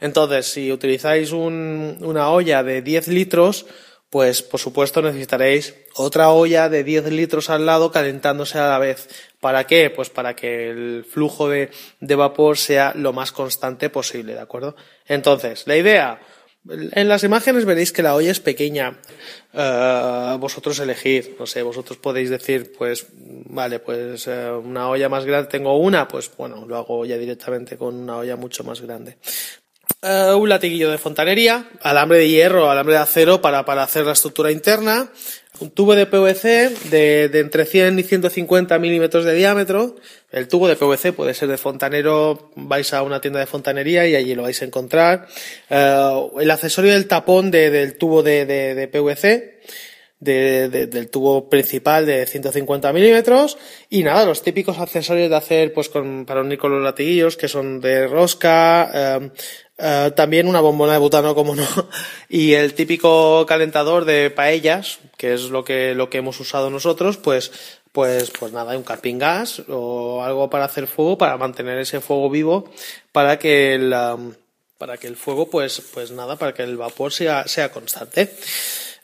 Entonces, 0.00 0.46
si 0.46 0.72
utilizáis 0.72 1.32
un, 1.32 1.98
una 2.00 2.30
olla 2.30 2.62
de 2.62 2.80
10 2.80 3.08
litros, 3.08 3.66
pues 4.10 4.42
por 4.42 4.58
supuesto 4.58 5.00
necesitaréis 5.00 5.74
otra 5.94 6.30
olla 6.30 6.68
de 6.68 6.82
10 6.82 7.12
litros 7.12 7.48
al 7.48 7.64
lado 7.64 7.92
calentándose 7.92 8.58
a 8.58 8.68
la 8.68 8.78
vez. 8.78 9.08
¿Para 9.38 9.66
qué? 9.66 9.88
Pues 9.88 10.10
para 10.10 10.34
que 10.34 10.70
el 10.70 11.04
flujo 11.08 11.48
de, 11.48 11.70
vapor 12.00 12.58
sea 12.58 12.92
lo 12.96 13.12
más 13.12 13.30
constante 13.30 13.88
posible, 13.88 14.34
¿de 14.34 14.40
acuerdo? 14.40 14.74
Entonces, 15.06 15.62
la 15.66 15.76
idea, 15.76 16.20
en 16.68 17.08
las 17.08 17.22
imágenes 17.22 17.64
veréis 17.64 17.92
que 17.92 18.02
la 18.02 18.16
olla 18.16 18.32
es 18.32 18.40
pequeña. 18.40 18.98
Uh, 19.54 20.38
vosotros 20.38 20.78
elegid, 20.80 21.38
no 21.38 21.46
sé, 21.46 21.62
vosotros 21.62 21.98
podéis 21.98 22.30
decir, 22.30 22.72
pues, 22.76 23.06
vale, 23.12 23.78
pues 23.78 24.26
uh, 24.26 24.60
una 24.62 24.88
olla 24.90 25.08
más 25.08 25.24
grande, 25.24 25.48
tengo 25.48 25.78
una, 25.78 26.06
pues 26.06 26.30
bueno, 26.36 26.66
lo 26.66 26.76
hago 26.76 27.06
ya 27.06 27.16
directamente 27.16 27.76
con 27.76 27.94
una 27.94 28.18
olla 28.18 28.36
mucho 28.36 28.64
más 28.64 28.80
grande. 28.80 29.16
Uh, 30.02 30.34
un 30.34 30.48
latiguillo 30.48 30.90
de 30.90 30.96
fontanería, 30.96 31.68
alambre 31.82 32.16
de 32.16 32.28
hierro, 32.30 32.70
alambre 32.70 32.94
de 32.94 33.00
acero 33.00 33.42
para, 33.42 33.66
para 33.66 33.82
hacer 33.82 34.06
la 34.06 34.12
estructura 34.12 34.50
interna, 34.50 35.10
un 35.60 35.68
tubo 35.68 35.94
de 35.94 36.06
PVC 36.06 36.88
de, 36.88 37.28
de, 37.28 37.40
entre 37.40 37.66
100 37.66 37.98
y 37.98 38.02
150 38.02 38.78
milímetros 38.78 39.26
de 39.26 39.34
diámetro. 39.34 39.96
El 40.32 40.48
tubo 40.48 40.68
de 40.68 40.76
PVC 40.76 41.12
puede 41.12 41.34
ser 41.34 41.48
de 41.48 41.58
fontanero, 41.58 42.50
vais 42.56 42.94
a 42.94 43.02
una 43.02 43.20
tienda 43.20 43.40
de 43.40 43.46
fontanería 43.46 44.06
y 44.06 44.16
allí 44.16 44.34
lo 44.34 44.44
vais 44.44 44.62
a 44.62 44.64
encontrar. 44.64 45.28
Uh, 45.68 46.40
el 46.40 46.50
accesorio 46.50 46.92
del 46.92 47.06
tapón 47.06 47.50
de, 47.50 47.70
del 47.70 47.98
tubo 47.98 48.22
de, 48.22 48.46
de, 48.46 48.88
de 50.20 50.68
del 50.68 51.08
tubo 51.08 51.48
principal 51.48 52.04
de 52.04 52.26
150 52.26 52.92
milímetros 52.92 53.56
y 53.88 54.02
nada, 54.02 54.26
los 54.26 54.42
típicos 54.42 54.78
accesorios 54.78 55.30
de 55.30 55.36
hacer 55.36 55.72
pues 55.72 55.88
con, 55.88 56.26
para 56.26 56.42
unir 56.42 56.58
con 56.58 56.72
los 56.72 56.84
latiguillos 56.84 57.38
que 57.38 57.48
son 57.48 57.80
de 57.80 58.06
rosca, 58.06 59.16
em, 59.16 59.30
eh, 59.78 60.12
también 60.14 60.46
una 60.46 60.60
bombona 60.60 60.92
de 60.92 60.98
butano, 60.98 61.34
como 61.34 61.54
no, 61.54 61.66
y 62.28 62.52
el 62.52 62.74
típico 62.74 63.46
calentador 63.46 64.04
de 64.04 64.30
paellas, 64.30 64.98
que 65.16 65.32
es 65.32 65.44
lo 65.44 65.64
que, 65.64 65.94
lo 65.94 66.10
que 66.10 66.18
hemos 66.18 66.38
usado 66.38 66.68
nosotros, 66.68 67.16
pues, 67.16 67.50
pues, 67.92 68.30
pues 68.38 68.52
nada, 68.52 68.76
un 68.76 68.84
carping 68.84 69.18
gas 69.18 69.62
o 69.68 70.22
algo 70.22 70.50
para 70.50 70.66
hacer 70.66 70.86
fuego, 70.86 71.16
para 71.16 71.38
mantener 71.38 71.78
ese 71.78 72.00
fuego 72.00 72.28
vivo, 72.28 72.70
para 73.10 73.38
que 73.38 73.74
el, 73.74 73.92
em, 73.92 74.34
para 74.76 74.98
que 74.98 75.06
el 75.06 75.16
fuego, 75.16 75.48
pues, 75.48 75.82
pues 75.94 76.10
nada, 76.10 76.36
para 76.36 76.52
que 76.52 76.62
el 76.62 76.76
vapor 76.76 77.12
sea, 77.12 77.48
sea 77.48 77.70
constante. 77.72 78.34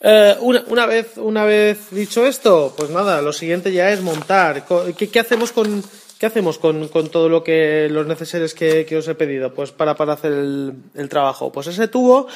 Eh, 0.00 0.36
una, 0.40 0.62
una, 0.68 0.86
vez, 0.86 1.16
una 1.16 1.44
vez 1.44 1.90
dicho 1.90 2.26
esto, 2.26 2.74
pues 2.76 2.90
nada, 2.90 3.22
lo 3.22 3.32
siguiente 3.32 3.72
ya 3.72 3.90
es 3.90 4.02
montar. 4.02 4.64
¿Qué, 4.96 5.08
qué 5.08 5.20
hacemos 5.20 5.52
con, 5.52 5.82
qué 6.18 6.26
hacemos 6.26 6.58
con, 6.58 6.88
con, 6.88 7.08
todo 7.08 7.28
lo 7.28 7.42
que, 7.42 7.88
los 7.90 8.06
necesarios 8.06 8.54
que, 8.54 8.84
que, 8.84 8.98
os 8.98 9.08
he 9.08 9.14
pedido? 9.14 9.54
Pues 9.54 9.72
para, 9.72 9.94
para 9.94 10.14
hacer 10.14 10.32
el, 10.32 11.08
trabajo. 11.08 11.50
Pues 11.50 11.66
ese 11.68 11.88
tubo, 11.88 12.28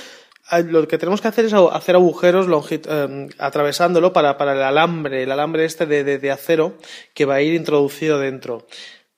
lo 0.65 0.89
que 0.89 0.99
tenemos 0.99 1.21
que 1.21 1.29
hacer 1.29 1.45
es 1.45 1.53
hacer 1.53 1.95
agujeros 1.97 2.47
eh, 2.71 3.29
atravesándolo 3.39 4.13
para, 4.13 4.39
para 4.39 4.53
el 4.53 4.63
alambre, 4.63 5.25
el 5.25 5.33
alambre 5.33 5.67
este 5.67 5.85
de, 5.87 6.03
de, 6.03 6.19
de 6.19 6.31
acero 6.31 6.79
que 7.15 7.27
va 7.27 7.35
a 7.37 7.43
ir 7.43 7.55
introducido 7.55 8.19
dentro. 8.19 8.67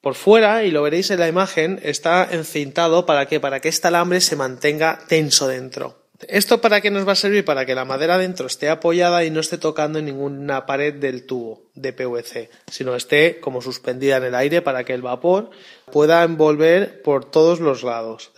Por 0.01 0.15
fuera, 0.17 0.65
y 0.65 0.73
lo 0.73 0.83
veréis 0.83 1.13
en 1.13 1.21
la 1.21 1.29
imagen, 1.29 1.79
está 1.85 2.27
encintado 2.29 3.07
para 3.07 3.27
que, 3.27 3.39
para 3.39 3.61
que 3.61 3.69
este 3.69 3.87
alambre 3.87 4.21
se 4.21 4.35
mantenga 4.35 4.99
tenso 5.07 5.47
dentro. 5.47 6.02
¿Esto 6.29 6.61
para 6.61 6.81
qué 6.81 6.91
nos 6.91 7.07
va 7.07 7.13
a 7.13 7.17
servir? 7.17 7.45
Para 7.45 7.67
que 7.67 7.75
la 7.75 7.85
madera 7.85 8.19
dentro 8.19 8.47
esté 8.47 8.69
apoyada 8.69 9.25
y 9.25 9.31
no 9.31 9.41
esté 9.41 9.59
tocando 9.59 9.99
en 9.99 10.05
ninguna 10.05 10.67
pared 10.67 10.95
del 10.95 11.27
tubo 11.27 11.63
de 11.75 11.93
PVC, 11.93 12.51
sino 12.71 12.95
esté 12.95 13.41
como 13.41 13.61
suspendida 13.61 14.19
en 14.19 14.25
el 14.25 14.35
aire 14.35 14.63
para 14.63 14.85
que 14.85 14.95
el 14.95 15.03
vapor 15.03 15.51
pueda 15.91 16.23
envolver 16.23 17.03
por 17.03 17.25
todos 17.25 17.61
los 17.61 17.83
lados. 17.83 18.33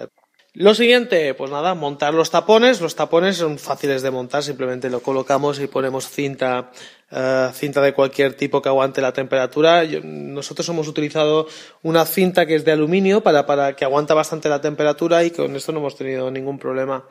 Lo 0.56 0.72
siguiente, 0.72 1.34
pues 1.34 1.50
nada, 1.50 1.74
montar 1.74 2.14
los 2.14 2.30
tapones. 2.30 2.80
Los 2.80 2.94
tapones 2.94 3.38
son 3.38 3.58
fáciles 3.58 4.02
de 4.02 4.12
montar, 4.12 4.44
simplemente 4.44 4.88
lo 4.88 5.00
colocamos 5.00 5.58
y 5.58 5.66
ponemos 5.66 6.08
cinta, 6.08 6.70
uh, 7.10 7.52
cinta 7.52 7.80
de 7.80 7.92
cualquier 7.92 8.34
tipo 8.34 8.62
que 8.62 8.68
aguante 8.68 9.00
la 9.00 9.12
temperatura. 9.12 9.82
Nosotros 10.04 10.68
hemos 10.68 10.86
utilizado 10.86 11.48
una 11.82 12.06
cinta 12.06 12.46
que 12.46 12.54
es 12.54 12.64
de 12.64 12.70
aluminio 12.70 13.20
para, 13.20 13.46
para 13.46 13.74
que 13.74 13.84
aguanta 13.84 14.14
bastante 14.14 14.48
la 14.48 14.60
temperatura 14.60 15.24
y 15.24 15.32
con 15.32 15.56
esto 15.56 15.72
no 15.72 15.80
hemos 15.80 15.96
tenido 15.96 16.30
ningún 16.30 16.60
problema. 16.60 17.04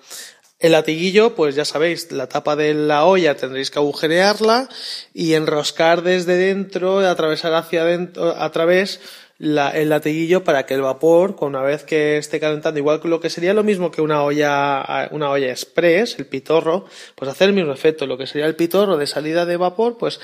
El 0.63 0.72
latiguillo, 0.72 1.36
pues 1.36 1.55
ya 1.55 1.65
sabéis, 1.65 2.10
la 2.13 2.29
tapa 2.29 2.55
de 2.55 2.74
la 2.74 3.03
olla 3.03 3.36
tendréis 3.36 3.70
que 3.70 3.79
agujerearla 3.79 4.70
y 5.13 5.34
enroscar 5.34 6.03
desde 6.03 6.38
dentro, 6.38 7.00
atravesar 7.00 7.53
hacia 7.53 7.82
adentro, 7.82 8.29
a 8.29 8.50
través 8.53 9.01
la, 9.39 9.72
el 9.72 9.89
latiguillo 9.89 10.46
para 10.46 10.65
que 10.65 10.74
el 10.75 10.82
vapor, 10.82 11.36
una 11.41 11.62
vez 11.62 11.84
que 11.84 12.17
esté 12.17 12.39
calentando, 12.39 12.79
igual 12.79 13.01
que 13.01 13.10
lo 13.10 13.20
que 13.20 13.29
sería 13.29 13.53
lo 13.53 13.65
mismo 13.65 13.91
que 13.91 14.01
una 14.01 14.24
olla, 14.24 15.10
una 15.12 15.32
olla 15.32 15.51
express, 15.51 16.17
el 16.17 16.27
pitorro, 16.27 16.86
pues 17.15 17.29
hacer 17.29 17.50
el 17.50 17.55
mismo 17.55 17.74
efecto, 17.74 18.08
lo 18.08 18.17
que 18.17 18.25
sería 18.25 18.48
el 18.48 18.55
pitorro 18.55 18.96
de 18.96 19.05
salida 19.05 19.46
de 19.46 19.58
vapor, 19.58 19.98
pues 19.98 20.22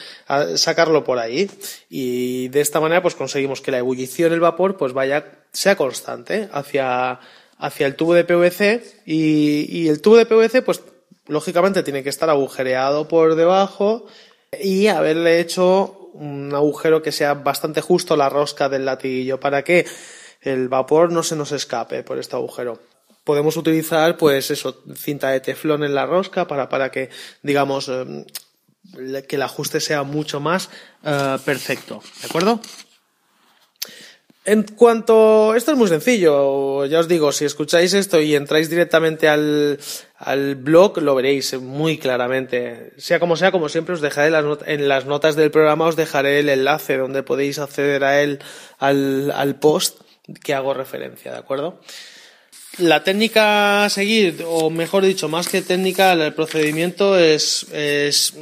sacarlo 0.55 1.03
por 1.03 1.19
ahí. 1.19 1.51
Y 1.89 2.47
de 2.47 2.61
esta 2.61 2.79
manera, 2.79 3.01
pues 3.01 3.15
conseguimos 3.15 3.59
que 3.59 3.71
la 3.71 3.79
ebullición 3.79 4.29
del 4.29 4.39
vapor, 4.39 4.77
pues 4.77 4.93
vaya, 4.93 5.25
sea 5.51 5.75
constante 5.75 6.47
hacia, 6.53 7.19
hacia 7.59 7.85
el 7.85 7.95
tubo 7.95 8.15
de 8.15 8.23
PVC 8.23 9.01
y, 9.05 9.67
y, 9.69 9.89
el 9.89 10.01
tubo 10.01 10.17
de 10.17 10.25
PVC 10.25 10.63
pues 10.63 10.81
lógicamente 11.27 11.83
tiene 11.83 12.01
que 12.01 12.09
estar 12.09 12.29
agujereado 12.29 13.07
por 13.07 13.35
debajo 13.35 14.07
y 14.59 14.87
haberle 14.87 15.39
hecho 15.39 16.09
un 16.13 16.53
agujero 16.55 17.01
que 17.01 17.11
sea 17.11 17.35
bastante 17.35 17.81
justo 17.81 18.15
la 18.15 18.29
rosca 18.29 18.69
del 18.69 18.85
latiguillo 18.85 19.39
para 19.39 19.63
que 19.63 19.85
el 20.41 20.69
vapor 20.69 21.11
no 21.11 21.23
se 21.23 21.35
nos 21.35 21.51
escape 21.51 22.03
por 22.03 22.17
este 22.17 22.35
agujero. 22.35 22.79
Podemos 23.23 23.57
utilizar 23.57 24.17
pues 24.17 24.49
eso, 24.49 24.81
cinta 24.95 25.29
de 25.29 25.39
teflón 25.39 25.83
en 25.83 25.93
la 25.93 26.05
rosca 26.05 26.47
para, 26.47 26.69
para 26.69 26.89
que 26.89 27.09
digamos 27.43 27.89
eh, 27.89 28.25
que 29.27 29.35
el 29.35 29.41
ajuste 29.41 29.79
sea 29.79 30.03
mucho 30.03 30.39
más 30.39 30.69
uh, 31.03 31.37
perfecto. 31.39 32.01
¿De 32.21 32.27
acuerdo? 32.27 32.59
En 34.49 34.63
cuanto, 34.63 35.53
esto 35.53 35.73
es 35.73 35.77
muy 35.77 35.87
sencillo, 35.87 36.83
ya 36.87 37.01
os 37.01 37.07
digo, 37.07 37.31
si 37.31 37.45
escucháis 37.45 37.93
esto 37.93 38.19
y 38.19 38.33
entráis 38.33 38.67
directamente 38.67 39.27
al, 39.27 39.79
al 40.17 40.55
blog, 40.55 40.97
lo 41.03 41.13
veréis 41.13 41.53
muy 41.59 41.99
claramente. 41.99 42.93
Sea 42.97 43.19
como 43.19 43.37
sea, 43.37 43.51
como 43.51 43.69
siempre, 43.69 43.93
os 43.93 44.01
dejaré 44.01 44.31
las 44.31 44.43
en 44.65 44.87
las 44.87 45.05
notas 45.05 45.35
del 45.35 45.51
programa, 45.51 45.85
os 45.85 45.95
dejaré 45.95 46.39
el 46.39 46.49
enlace 46.49 46.97
donde 46.97 47.21
podéis 47.21 47.59
acceder 47.59 48.03
a 48.03 48.23
él, 48.23 48.39
al, 48.79 49.29
al 49.35 49.59
post 49.59 50.01
que 50.43 50.55
hago 50.55 50.73
referencia, 50.73 51.31
¿de 51.31 51.37
acuerdo? 51.37 51.79
La 52.79 53.03
técnica 53.03 53.85
a 53.85 53.89
seguir, 53.91 54.43
o 54.47 54.71
mejor 54.71 55.05
dicho, 55.05 55.29
más 55.29 55.47
que 55.47 55.61
técnica, 55.61 56.13
el 56.13 56.33
procedimiento 56.33 57.19
es, 57.19 57.67
es 57.71 58.33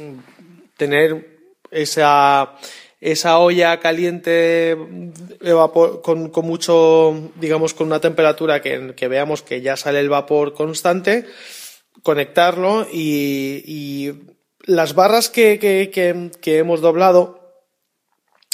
tener 0.78 1.38
esa, 1.70 2.54
esa 3.00 3.38
olla 3.38 3.78
caliente 3.80 4.76
con, 6.02 6.30
con, 6.30 6.46
mucho, 6.46 7.30
digamos, 7.36 7.74
con 7.74 7.86
una 7.86 8.00
temperatura 8.00 8.60
que, 8.60 8.94
que, 8.96 9.08
veamos 9.08 9.42
que 9.42 9.60
ya 9.60 9.76
sale 9.76 10.00
el 10.00 10.08
vapor 10.08 10.54
constante, 10.54 11.26
conectarlo 12.02 12.86
y, 12.92 14.12
las 14.64 14.94
barras 14.94 15.30
que, 15.30 15.58
que, 15.58 16.30
que, 16.40 16.58
hemos 16.58 16.82
doblado 16.82 17.64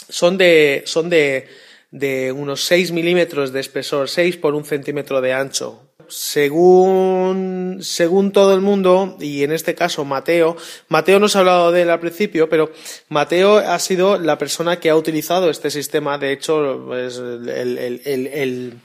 son 0.09 0.39
de, 0.39 0.85
son 0.87 1.11
de, 1.11 1.49
de 1.91 2.31
unos 2.31 2.65
6 2.67 2.93
milímetros 2.93 3.53
de 3.53 3.59
espesor, 3.59 4.09
6 4.09 4.37
por 4.37 4.55
un 4.55 4.65
centímetro 4.65 5.21
de 5.21 5.33
ancho 5.33 5.94
según, 6.09 7.79
según 7.81 8.33
todo 8.33 8.55
el 8.55 8.61
mundo, 8.61 9.17
y 9.21 9.43
en 9.43 9.53
este 9.53 9.75
caso 9.75 10.05
Mateo, 10.05 10.57
Mateo 10.89 11.19
nos 11.19 11.37
ha 11.37 11.41
hablado 11.41 11.73
de 11.73 11.83
él 11.83 11.91
al 11.91 12.01
principio, 12.01 12.49
pero 12.49 12.73
Mateo 13.09 13.59
ha 13.59 13.79
sido 13.79 14.19
la 14.19 14.39
persona 14.39 14.81
que 14.81 14.91
ha 14.91 14.97
utilizado 14.97 15.51
este 15.51 15.71
sistema, 15.71 16.19
de 16.19 16.33
hecho, 16.33 16.97
es 16.97 17.19
el, 17.19 18.81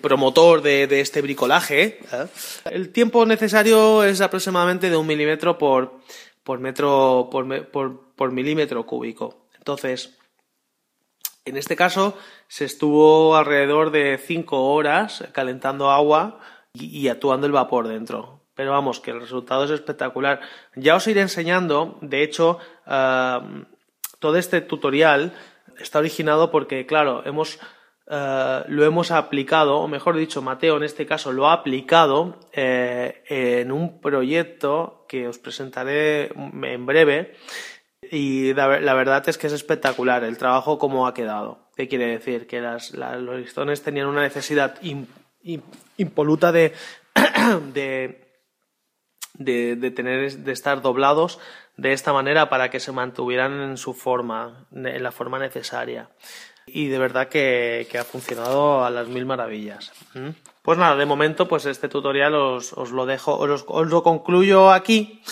promotor 0.00 0.62
de, 0.62 1.00
este 1.00 1.22
bricolaje. 1.22 1.82
¿eh? 1.82 2.26
El 2.66 2.90
tiempo 2.90 3.24
necesario 3.26 4.04
es 4.04 4.20
aproximadamente 4.20 4.90
de 4.90 4.96
un 4.96 5.06
milímetro 5.06 5.58
por, 5.58 5.94
por 6.42 6.58
metro, 6.60 7.28
por 7.30 8.32
milímetro 8.32 8.84
cúbico. 8.86 9.46
Entonces, 9.56 10.16
en 11.44 11.56
este 11.56 11.76
caso 11.76 12.16
se 12.50 12.64
estuvo 12.64 13.36
alrededor 13.36 13.92
de 13.92 14.18
cinco 14.18 14.72
horas 14.72 15.24
calentando 15.30 15.88
agua 15.88 16.40
y, 16.72 17.06
actuando 17.06 17.46
el 17.46 17.52
vapor 17.52 17.86
dentro. 17.86 18.40
Pero 18.56 18.72
vamos, 18.72 18.98
que 18.98 19.12
el 19.12 19.20
resultado 19.20 19.62
es 19.64 19.70
espectacular. 19.70 20.40
Ya 20.74 20.96
os 20.96 21.06
iré 21.06 21.20
enseñando, 21.20 21.96
de 22.00 22.24
hecho, 22.24 22.58
todo 24.18 24.36
este 24.36 24.62
tutorial 24.62 25.32
está 25.78 26.00
originado 26.00 26.50
porque, 26.50 26.86
claro, 26.86 27.22
hemos, 27.24 27.60
uh, 28.08 28.66
lo 28.66 28.84
hemos 28.84 29.12
aplicado, 29.12 29.76
o 29.78 29.86
mejor 29.86 30.16
dicho, 30.16 30.42
Mateo 30.42 30.76
en 30.76 30.82
este 30.82 31.06
caso 31.06 31.30
lo 31.30 31.46
ha 31.46 31.52
aplicado 31.52 32.40
eh, 32.52 33.22
en 33.28 33.70
un 33.70 34.00
proyecto 34.00 35.06
que 35.08 35.28
os 35.28 35.38
presentaré 35.38 36.32
en 36.34 36.84
breve 36.84 37.36
y 38.10 38.52
la, 38.54 38.66
verdad 38.66 39.28
es 39.28 39.38
que 39.38 39.46
es 39.46 39.52
espectacular 39.52 40.24
el 40.24 40.36
trabajo 40.36 40.78
como 40.78 41.06
ha 41.06 41.14
quedado. 41.14 41.60
¿Qué 41.76 41.86
quiere 41.86 42.06
decir? 42.06 42.48
Que 42.48 42.60
los 42.60 43.38
listones 43.38 43.82
tenían 43.82 44.08
una 44.08 44.22
necesidad 44.22 44.74
impoluta 45.96 46.50
de, 46.52 46.72
de, 47.74 49.76
de, 49.76 49.90
tener, 49.92 50.38
de 50.38 50.52
estar 50.52 50.82
doblados 50.82 51.38
de 51.76 51.92
esta 51.92 52.12
manera 52.12 52.48
para 52.48 52.68
que 52.68 52.80
se 52.80 52.90
mantuvieran 52.90 53.60
en 53.60 53.76
su 53.76 53.94
forma, 53.94 54.66
en 54.72 55.02
la 55.02 55.12
forma 55.12 55.38
necesaria. 55.38 56.10
Y 56.66 56.88
de 56.88 56.98
verdad 56.98 57.28
que, 57.28 57.86
ha 57.98 58.04
funcionado 58.04 58.84
a 58.84 58.90
las 58.90 59.06
mil 59.06 59.24
maravillas. 59.24 59.92
Pues 60.62 60.78
nada, 60.78 60.96
de 60.96 61.06
momento, 61.06 61.46
pues 61.46 61.64
este 61.64 61.88
tutorial 61.88 62.34
os, 62.34 62.74
lo 62.90 63.06
dejo, 63.06 63.38
os 63.38 63.88
lo 63.88 64.02
concluyo 64.02 64.72
aquí 64.72 65.22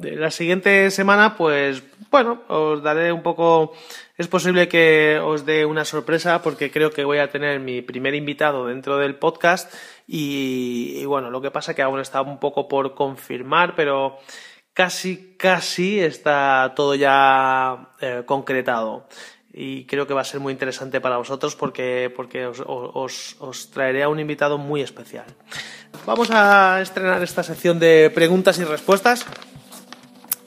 la 0.00 0.30
siguiente 0.30 0.90
semana, 0.90 1.36
pues 1.36 1.82
bueno, 2.10 2.42
os 2.48 2.82
daré 2.82 3.12
un 3.12 3.22
poco. 3.22 3.72
Es 4.16 4.26
posible 4.26 4.68
que 4.68 5.20
os 5.22 5.46
dé 5.46 5.64
una 5.64 5.84
sorpresa 5.84 6.42
porque 6.42 6.70
creo 6.70 6.90
que 6.90 7.04
voy 7.04 7.18
a 7.18 7.30
tener 7.30 7.60
mi 7.60 7.82
primer 7.82 8.14
invitado 8.14 8.66
dentro 8.66 8.98
del 8.98 9.14
podcast 9.14 9.72
y, 10.06 11.04
bueno, 11.04 11.30
lo 11.30 11.40
que 11.40 11.52
pasa 11.52 11.74
que 11.74 11.82
aún 11.82 12.00
está 12.00 12.22
un 12.22 12.40
poco 12.40 12.66
por 12.66 12.94
confirmar, 12.94 13.76
pero 13.76 14.18
casi, 14.72 15.36
casi 15.38 16.00
está 16.00 16.72
todo 16.74 16.94
ya 16.96 17.94
eh, 18.00 18.22
concretado 18.26 19.06
y 19.60 19.86
creo 19.86 20.06
que 20.06 20.14
va 20.14 20.20
a 20.20 20.24
ser 20.24 20.40
muy 20.40 20.52
interesante 20.52 21.00
para 21.00 21.16
vosotros 21.16 21.56
porque, 21.56 22.12
porque 22.14 22.46
os, 22.46 22.62
os, 23.40 23.70
traeré 23.70 24.02
a 24.02 24.08
un 24.08 24.20
invitado 24.20 24.58
muy 24.58 24.82
especial. 24.82 25.26
Vamos 26.06 26.30
a 26.30 26.80
estrenar 26.80 27.22
esta 27.22 27.42
sección 27.42 27.78
de 27.78 28.10
preguntas 28.14 28.58
y 28.58 28.64
respuestas 28.64 29.26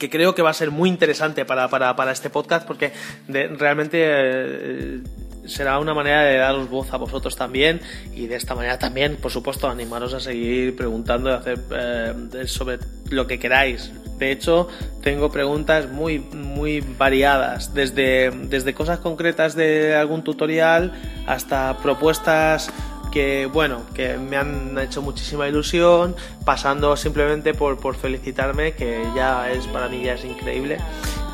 que 0.02 0.10
creo 0.10 0.34
que 0.34 0.42
va 0.42 0.50
a 0.50 0.54
ser 0.54 0.72
muy 0.72 0.88
interesante 0.88 1.44
para, 1.44 1.68
para, 1.68 1.94
para 1.94 2.10
este 2.10 2.28
podcast 2.28 2.66
porque 2.66 2.92
realmente 3.28 3.98
eh, 4.02 5.00
será 5.46 5.78
una 5.78 5.94
manera 5.94 6.24
de 6.24 6.38
daros 6.38 6.68
voz 6.68 6.92
a 6.92 6.96
vosotros 6.96 7.36
también 7.36 7.80
y 8.12 8.26
de 8.26 8.34
esta 8.34 8.56
manera 8.56 8.80
también, 8.80 9.14
por 9.14 9.30
supuesto, 9.30 9.68
animaros 9.68 10.12
a 10.12 10.18
seguir 10.18 10.74
preguntando 10.74 11.30
y 11.30 11.34
hacer 11.34 11.60
eh, 11.70 12.46
sobre 12.46 12.80
lo 13.10 13.28
que 13.28 13.38
queráis. 13.38 13.92
De 14.18 14.32
hecho, 14.32 14.66
tengo 15.02 15.30
preguntas 15.30 15.88
muy, 15.88 16.18
muy 16.18 16.80
variadas, 16.80 17.72
desde, 17.74 18.30
desde 18.30 18.74
cosas 18.74 18.98
concretas 18.98 19.54
de 19.54 19.94
algún 19.94 20.24
tutorial 20.24 20.92
hasta 21.28 21.78
propuestas 21.78 22.72
que 23.12 23.46
bueno, 23.46 23.82
que 23.94 24.16
me 24.16 24.36
han 24.36 24.76
hecho 24.78 25.02
muchísima 25.02 25.46
ilusión, 25.46 26.16
pasando 26.44 26.96
simplemente 26.96 27.54
por, 27.54 27.78
por 27.78 27.94
felicitarme, 27.94 28.72
que 28.72 29.06
ya 29.14 29.50
es 29.50 29.66
para 29.68 29.88
mí 29.88 30.02
ya 30.02 30.14
es 30.14 30.24
increíble, 30.24 30.78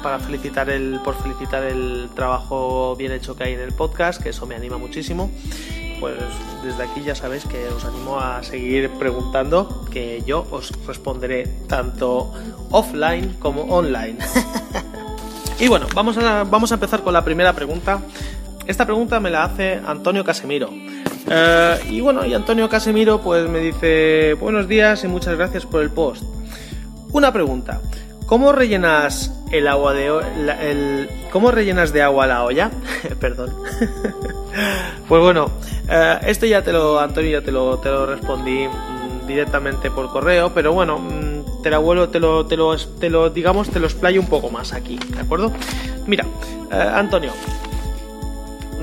para 0.03 0.19
felicitar 0.19 0.69
el, 0.69 1.01
por 1.05 1.15
felicitar 1.23 1.63
el 1.63 2.11
trabajo 2.15 2.97
bien 2.97 3.13
hecho 3.13 3.37
que 3.37 3.45
hay 3.45 3.53
en 3.55 3.61
el 3.61 3.73
podcast, 3.73 4.21
que 4.23 4.31
eso 4.31 4.45
me 4.45 4.57
anima 4.57 4.77
muchísimo. 4.77 5.31
Pues 6.01 6.15
desde 6.63 6.83
aquí 6.83 7.03
ya 7.03 7.15
sabéis 7.15 7.45
que 7.45 7.69
os 7.69 7.85
animo 7.85 8.21
a 8.21 8.43
seguir 8.43 8.91
preguntando, 8.99 9.85
que 9.91 10.23
yo 10.27 10.47
os 10.51 10.73
responderé 10.87 11.47
tanto 11.69 12.33
offline 12.71 13.35
como 13.39 13.63
online. 13.63 14.19
y 15.59 15.67
bueno, 15.69 15.87
vamos 15.95 16.19
a, 16.19 16.45
vamos 16.45 16.71
a 16.71 16.75
empezar 16.75 17.03
con 17.03 17.13
la 17.13 17.25
primera 17.25 17.53
pregunta. 17.53 18.01
Esta 18.67 18.85
pregunta 18.85 19.19
me 19.19 19.31
la 19.31 19.45
hace 19.45 19.81
Antonio 19.85 20.25
Casemiro. 20.25 20.71
Eh, 21.31 21.79
y 21.91 22.01
bueno, 22.01 22.25
y 22.25 22.35
Antonio 22.35 22.69
Casemiro 22.69 23.21
pues 23.21 23.49
me 23.49 23.59
dice 23.59 24.35
buenos 24.35 24.69
días 24.69 25.05
y 25.05 25.09
muchas 25.09 25.37
gracias 25.37 25.67
por 25.67 25.83
el 25.83 25.91
post. 25.91 26.23
Una 27.13 27.33
pregunta. 27.33 27.81
¿Cómo 28.27 28.53
rellenas 28.53 29.33
el 29.51 29.67
agua 29.69 29.95
de 29.95 31.09
cómo 31.33 31.51
rellenas 31.51 31.93
de 31.93 32.03
agua 32.03 32.27
la 32.27 32.45
olla? 32.45 32.71
Perdón. 33.21 33.55
pues 35.09 35.23
bueno, 35.23 35.51
eh, 35.89 36.19
esto 36.27 36.45
ya 36.45 36.63
te 36.63 36.73
lo 36.73 37.01
Antonio 37.01 37.41
ya 37.41 37.45
te 37.45 37.53
lo 37.53 37.79
te 37.79 37.89
lo 37.89 38.05
respondí 38.05 38.67
mm, 38.69 39.27
directamente 39.27 39.91
por 39.91 40.11
correo, 40.11 40.53
pero 40.53 40.75
bueno, 40.75 40.99
mm, 40.99 41.63
te 41.63 41.71
lo, 41.71 42.09
te 42.47 42.57
lo, 42.57 42.77
te 42.77 43.11
lo 43.11 43.31
digamos, 43.31 43.71
te 43.71 43.81
lo 43.81 43.87
explayo 43.87 44.21
un 44.21 44.29
poco 44.29 44.51
más 44.51 44.73
aquí, 44.73 44.99
¿de 45.09 45.21
acuerdo? 45.21 45.53
Mira, 46.07 46.27
eh, 46.71 46.91
Antonio, 46.95 47.33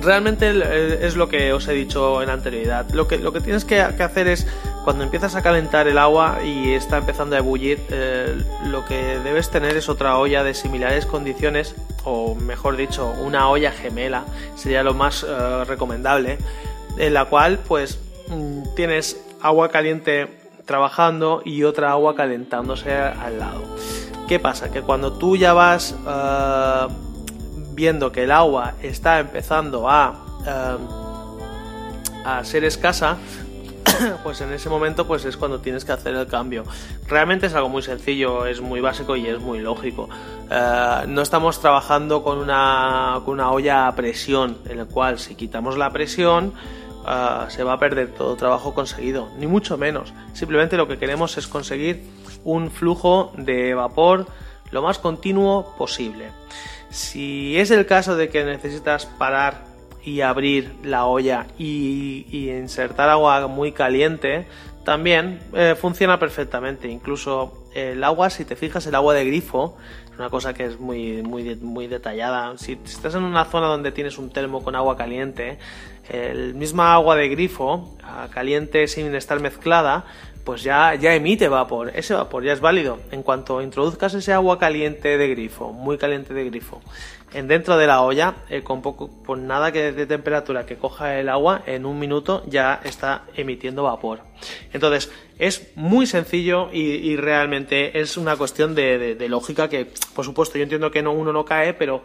realmente 0.05 0.51
eh, 0.51 0.99
es 1.01 1.15
lo 1.15 1.27
que 1.27 1.51
os 1.51 1.67
he 1.67 1.73
dicho 1.73 2.21
en 2.21 2.29
anterioridad. 2.29 2.89
Lo 2.91 3.07
que, 3.07 3.17
lo 3.17 3.33
que 3.33 3.41
tienes 3.41 3.65
que, 3.65 3.81
hacer 3.81 4.27
es, 4.27 4.47
cuando 4.83 5.03
empiezas 5.03 5.35
a 5.35 5.41
calentar 5.41 5.87
el 5.87 5.97
agua 5.97 6.39
y 6.43 6.73
está 6.73 6.97
empezando 6.97 7.35
a 7.35 7.39
ebullir, 7.39 7.81
eh, 7.89 8.35
lo 8.67 8.85
que 8.85 9.19
debes 9.19 9.49
tener 9.49 9.75
es 9.75 9.89
otra 9.89 10.17
olla 10.17 10.43
de 10.43 10.53
similares 10.53 11.05
condiciones, 11.05 11.75
o 12.03 12.35
mejor 12.35 12.77
dicho, 12.77 13.11
una 13.21 13.49
olla 13.49 13.71
gemela, 13.71 14.25
sería 14.55 14.83
lo 14.83 14.93
más 14.93 15.25
eh, 15.27 15.65
recomendable, 15.65 16.37
en 16.97 17.13
la 17.13 17.25
cual 17.25 17.59
pues 17.67 17.99
mm, 18.29 18.75
tienes 18.75 19.19
agua 19.41 19.69
caliente 19.69 20.27
trabajando 20.65 21.41
y 21.43 21.63
otra 21.63 21.91
agua 21.91 22.15
calentándose 22.15 22.93
al 22.93 23.39
lado. 23.39 23.63
¿Qué 24.27 24.39
pasa? 24.39 24.71
Que 24.71 24.81
cuando 24.81 25.13
tú 25.13 25.37
ya 25.37 25.53
vas 25.53 25.95
viendo 27.75 28.11
que 28.11 28.23
el 28.23 28.31
agua 28.31 28.73
está 28.81 29.19
empezando 29.19 29.89
a, 29.89 30.15
em, 30.45 32.25
a 32.25 32.43
ser 32.43 32.63
escasa, 32.63 33.17
pues 34.23 34.41
en 34.41 34.51
ese 34.53 34.69
momento 34.69 35.05
pues 35.05 35.25
es 35.25 35.37
cuando 35.37 35.59
tienes 35.59 35.85
que 35.85 35.91
hacer 35.91 36.15
el 36.15 36.27
cambio. 36.27 36.63
Realmente 37.07 37.47
es 37.47 37.53
algo 37.53 37.69
muy 37.69 37.81
sencillo, 37.81 38.45
es 38.45 38.61
muy 38.61 38.81
básico 38.81 39.15
y 39.15 39.27
es 39.27 39.39
muy 39.39 39.59
lógico. 39.59 40.09
Eh, 40.49 41.05
no 41.07 41.21
estamos 41.21 41.59
trabajando 41.59 42.23
con 42.23 42.37
una, 42.37 43.21
con 43.25 43.35
una 43.35 43.51
olla 43.51 43.87
a 43.87 43.95
presión, 43.95 44.57
en 44.65 44.79
el 44.79 44.87
cual 44.87 45.19
si 45.19 45.35
quitamos 45.35 45.77
la 45.77 45.91
presión 45.91 46.53
eh, 47.07 47.45
se 47.49 47.63
va 47.63 47.73
a 47.73 47.79
perder 47.79 48.13
todo 48.13 48.35
trabajo 48.35 48.73
conseguido, 48.73 49.29
ni 49.37 49.47
mucho 49.47 49.77
menos. 49.77 50.13
Simplemente 50.33 50.77
lo 50.77 50.87
que 50.87 50.97
queremos 50.97 51.37
es 51.37 51.47
conseguir 51.47 52.03
un 52.43 52.71
flujo 52.71 53.33
de 53.37 53.73
vapor 53.73 54.27
lo 54.71 54.81
más 54.81 54.99
continuo 54.99 55.75
posible. 55.77 56.29
Si 56.95 57.59
es 57.59 57.71
el 57.71 57.85
caso 57.85 58.15
de 58.15 58.29
que 58.29 58.45
necesitas 58.45 59.05
parar 59.05 59.65
y 60.01 60.21
abrir 60.21 60.71
la 60.81 61.05
olla 61.07 61.45
y, 61.59 62.25
insertar 62.31 63.09
agua 63.09 63.47
muy 63.47 63.73
caliente, 63.73 64.47
también 64.85 65.41
eh, 65.53 65.75
funciona 65.77 66.17
perfectamente. 66.19 66.87
Incluso 66.87 67.65
el 67.73 68.01
agua, 68.01 68.29
si 68.29 68.45
te 68.45 68.55
fijas, 68.55 68.87
el 68.87 68.95
agua 68.95 69.13
de 69.13 69.25
grifo, 69.25 69.75
es 70.09 70.17
una 70.17 70.29
cosa 70.29 70.53
que 70.53 70.63
es 70.63 70.79
muy, 70.79 71.21
muy, 71.21 71.57
muy 71.57 71.87
detallada. 71.87 72.57
Si, 72.57 72.79
estás 72.85 73.13
en 73.15 73.23
una 73.23 73.43
zona 73.43 73.67
donde 73.67 73.91
tienes 73.91 74.17
un 74.17 74.29
termo 74.29 74.63
con 74.63 74.73
agua 74.73 74.95
caliente, 74.95 75.59
el 76.09 76.53
misma 76.53 76.93
agua 76.93 77.17
de 77.17 77.27
grifo, 77.27 77.93
caliente 78.31 78.87
sin 78.87 79.13
estar 79.15 79.41
mezclada, 79.41 80.05
pues 80.45 80.63
ya, 80.63 80.93
ya 80.95 81.13
emite 81.15 81.49
vapor. 81.49 81.91
Ese 81.95 82.13
vapor 82.13 82.43
ya 82.43 82.53
es 82.53 82.61
válido. 82.61 82.99
En 83.11 83.23
cuanto 83.23 83.61
introduzcas 83.61 84.13
ese 84.13 84.31
agua 84.31 84.59
caliente 84.59 85.17
de 85.17 85.27
grifo, 85.27 85.73
muy 85.73 85.97
caliente 85.97 86.33
de 86.33 86.45
grifo, 86.45 86.81
en 87.35 87.49
dentro 87.49 87.75
de 87.75 87.85
la 87.85 88.01
olla, 88.01 88.35
eh, 88.49 88.63
con 88.63 88.81
poco, 88.81 89.09
con 89.25 89.45
nada 89.45 89.73
que 89.73 89.91
de 89.91 90.05
temperatura 90.05 90.65
que 90.65 90.77
coja 90.77 91.19
el 91.19 91.27
agua, 91.27 91.63
en 91.65 91.85
un 91.85 91.99
minuto 91.99 92.43
ya 92.47 92.79
está 92.85 93.25
emitiendo 93.35 93.83
vapor. 93.83 94.21
Entonces, 94.71 95.11
es 95.37 95.73
muy 95.75 96.07
sencillo 96.07 96.69
y, 96.71 97.17
realmente 97.17 97.99
es 97.99 98.15
una 98.15 98.37
cuestión 98.37 98.73
de, 98.73 99.17
lógica 99.27 99.67
que, 99.67 99.91
por 100.13 100.23
supuesto, 100.23 100.57
yo 100.57 100.63
entiendo 100.63 100.89
que 100.91 101.01
no, 101.01 101.11
uno 101.11 101.33
no 101.33 101.43
cae, 101.43 101.73
pero 101.73 102.03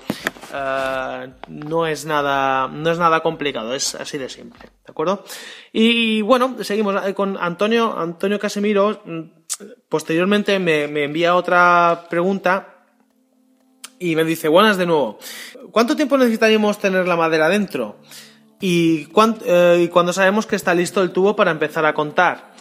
eh, 0.53 1.33
no 1.49 1.87
es 1.87 2.05
nada, 2.07 2.67
no 2.67 2.91
es 2.91 2.99
nada 2.99 3.21
complicado, 3.21 3.73
es 3.73 3.95
así 3.95 4.19
de 4.19 4.29
simple, 4.29 4.63
¿de 4.63 4.91
acuerdo? 4.91 5.25
Y 5.73 6.23
bueno, 6.23 6.57
seguimos 6.63 7.07
eh, 7.07 7.15
con 7.15 7.37
Antonio, 7.39 7.97
Antonio 7.97 8.39
Casemiro. 8.41 9.01
Mm, 9.05 9.21
posteriormente 9.89 10.59
me, 10.59 10.89
me 10.89 11.05
envía 11.05 11.37
otra 11.37 12.07
pregunta 12.11 12.80
y 14.01 14.17
me 14.17 14.25
dice, 14.25 14.49
buenas 14.49 14.79
de 14.79 14.87
nuevo. 14.87 15.19
¿Cuánto 15.71 15.95
tiempo 15.95 16.17
necesitaríamos 16.19 16.79
tener 16.79 17.07
la 17.07 17.17
madera 17.17 17.49
dentro? 17.49 17.99
¿Y, 18.59 19.09
eh, 19.45 19.89
cuando 19.93 20.13
sabemos 20.13 20.47
que 20.47 20.57
está 20.57 20.75
listo 20.75 21.03
el 21.03 21.13
tubo 21.13 21.37
para 21.37 21.51
empezar 21.51 21.85
a 21.85 21.93
contar? 21.93 22.53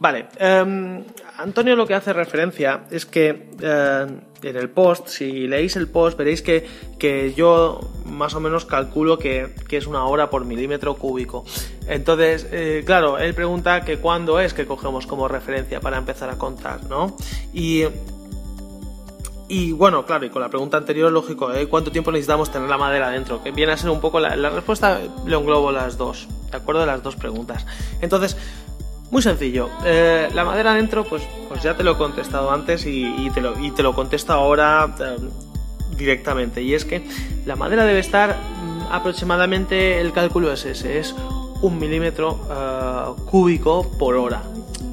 Vale, 0.00 0.26
em, 0.38 1.04
Antonio 1.38 1.74
lo 1.76 1.86
que 1.86 1.94
hace 1.94 2.12
referencia 2.12 2.84
es 2.90 3.06
que 3.06 3.50
eh, 3.60 4.06
en 4.42 4.56
el 4.56 4.70
post, 4.70 5.08
si 5.08 5.48
leéis 5.48 5.76
el 5.76 5.88
post, 5.88 6.16
veréis 6.16 6.42
que, 6.42 6.66
que 6.98 7.32
yo 7.34 7.80
más 8.04 8.34
o 8.34 8.40
menos 8.40 8.64
calculo 8.64 9.18
que, 9.18 9.54
que, 9.68 9.76
es 9.76 9.86
una 9.86 10.04
hora 10.04 10.30
por 10.30 10.44
milímetro 10.44 10.94
cúbico. 10.94 11.44
Entonces, 11.88 12.46
eh, 12.52 12.82
claro, 12.86 13.18
él 13.18 13.34
pregunta 13.34 13.84
que 13.84 13.98
cuándo 13.98 14.38
es 14.38 14.54
que 14.54 14.66
cogemos 14.66 15.06
como 15.06 15.26
referencia 15.26 15.80
para 15.80 15.98
empezar 15.98 16.30
a 16.30 16.38
contar, 16.38 16.84
¿no? 16.84 17.16
Y 17.52 17.84
y 19.48 19.72
bueno, 19.72 20.04
claro, 20.04 20.26
y 20.26 20.30
con 20.30 20.42
la 20.42 20.50
pregunta 20.50 20.76
anterior, 20.76 21.10
lógico, 21.10 21.52
¿eh? 21.52 21.66
¿cuánto 21.68 21.90
tiempo 21.90 22.12
necesitamos 22.12 22.50
tener 22.50 22.68
la 22.68 22.76
madera 22.76 23.08
dentro? 23.08 23.42
Que 23.42 23.50
viene 23.50 23.72
a 23.72 23.76
ser 23.78 23.88
un 23.88 24.00
poco 24.00 24.20
la, 24.20 24.34
respuesta, 24.50 25.00
le 25.26 25.36
englobo 25.36 25.72
las 25.72 25.96
dos, 25.96 26.28
¿de 26.50 26.56
acuerdo? 26.58 26.84
Las 26.84 27.02
dos 27.02 27.16
preguntas. 27.16 27.64
Entonces, 28.02 28.36
muy 29.10 29.22
sencillo, 29.22 29.70
eh, 29.86 30.28
la 30.34 30.44
madera 30.44 30.74
dentro, 30.74 31.04
pues, 31.04 31.22
pues 31.48 31.62
ya 31.62 31.74
te 31.74 31.82
lo 31.82 31.92
he 31.92 31.96
contestado 31.96 32.50
antes 32.50 32.84
y, 32.84 33.30
te, 33.32 33.40
lo, 33.40 33.58
y 33.58 33.70
te 33.70 33.82
lo 33.82 33.94
contesto 33.94 34.34
ahora 34.34 34.94
eh, 35.00 35.16
directamente. 35.96 36.60
Y 36.60 36.74
es 36.74 36.84
que 36.84 37.08
la 37.46 37.56
madera 37.56 37.86
debe 37.86 38.00
estar 38.00 38.36
mm, 38.36 38.92
aproximadamente, 38.92 39.98
el 39.98 40.12
cálculo 40.12 40.52
es 40.52 40.66
ese, 40.66 40.98
es 40.98 41.14
un 41.62 41.78
milímetro 41.78 42.38
cúbico 43.26 43.90
por 43.98 44.16
hora. 44.16 44.42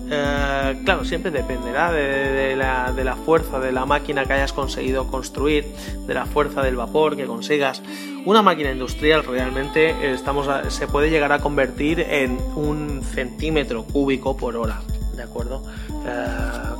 Eh, 0.10 0.82
claro, 0.86 1.04
siempre 1.04 1.32
dependerá 1.32 1.92
de, 1.92 2.56
la, 2.56 3.18
fuerza 3.26 3.60
de 3.60 3.72
la 3.72 3.86
máquina 3.86 4.26
que 4.26 4.34
hayas 4.34 4.54
conseguido 4.54 5.08
construir, 5.08 5.66
de 6.06 6.14
la 6.14 6.26
fuerza 6.26 6.62
del 6.62 6.76
vapor 6.76 7.16
que 7.16 7.26
consigas. 7.26 7.82
Una 8.26 8.42
máquina 8.42 8.72
industrial 8.72 9.24
realmente 9.24 10.12
estamos 10.12 10.48
se 10.70 10.88
puede 10.88 11.10
llegar 11.10 11.32
a 11.32 11.40
convertir 11.40 12.00
en 12.00 12.38
un 12.56 13.02
centímetro 13.04 13.84
cúbico 13.84 14.38
por 14.38 14.58
hora. 14.58 14.82
¿De 15.16 15.24
acuerdo? 15.24 15.64
Eh, 16.06 16.26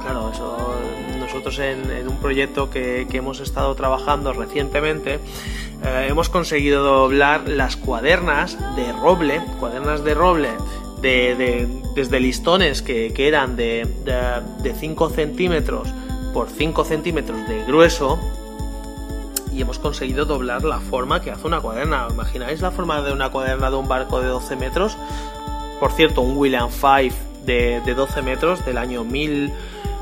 claro, 0.02 0.30
eso 0.32 0.76
nosotros 1.20 1.58
en, 1.60 2.08
un 2.08 2.18
proyecto 2.18 2.70
que, 2.70 3.08
hemos 3.12 3.40
estado 3.40 3.74
trabajando 3.76 4.34
recientemente 4.34 5.20
eh, 5.84 6.08
hemos 6.10 6.30
conseguido 6.30 6.84
doblar 6.84 7.48
las 7.48 7.76
cuadernas 7.76 8.58
de 8.76 8.92
roble, 8.94 9.42
cuadernas 9.60 10.04
de 10.04 10.14
roble 10.14 10.50
desde 11.02 12.20
listones 12.20 12.82
que, 12.82 13.14
eran 13.16 13.56
de, 13.56 13.86
de, 14.64 14.74
5 14.74 15.10
centímetros 15.10 15.88
por 16.34 16.50
5 16.50 16.84
centímetros 16.84 17.48
de 17.48 17.64
grueso 17.66 18.20
y 19.54 19.62
hemos 19.62 19.80
conseguido 19.80 20.26
doblar 20.26 20.64
la 20.64 20.80
forma 20.80 21.22
que 21.22 21.32
hace 21.32 21.48
una 21.48 21.62
cuaderna. 21.62 22.08
¿Imagináis 22.10 22.62
la 22.62 22.72
forma 22.72 23.02
de 23.02 23.14
una 23.14 23.30
cuaderna 23.30 23.70
de 23.70 23.76
un 23.78 23.88
barco 23.88 24.20
de 24.20 24.28
12 24.28 24.56
metros? 24.56 24.98
Por 25.80 25.92
cierto, 25.92 26.22
un 26.22 26.36
William 26.38 26.70
Five 26.70 27.14
de, 27.46 27.82
de 27.86 27.94
12 27.94 28.22
metros 28.22 28.66
del 28.66 28.78
año 28.78 29.04
1000, 29.04 29.54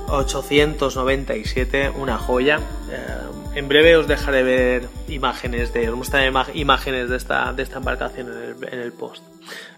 897, 0.08 1.92
una 1.92 2.18
joya. 2.18 2.60
Eh, 2.92 3.56
en 3.56 3.68
breve 3.68 3.96
os 3.98 4.08
dejaré 4.08 4.44
ver 4.44 4.90
imágenes 5.08 5.74
de, 5.74 5.90
os 5.90 5.98
mostraré 5.98 6.32
imágenes 6.54 7.10
de 7.10 7.18
esta, 7.18 7.54
de 7.54 7.64
esta 7.64 7.78
embarcación 7.78 8.28
en 8.32 8.38
el, 8.38 8.74
en 8.74 8.80
el 8.80 8.92
post. 8.92 9.24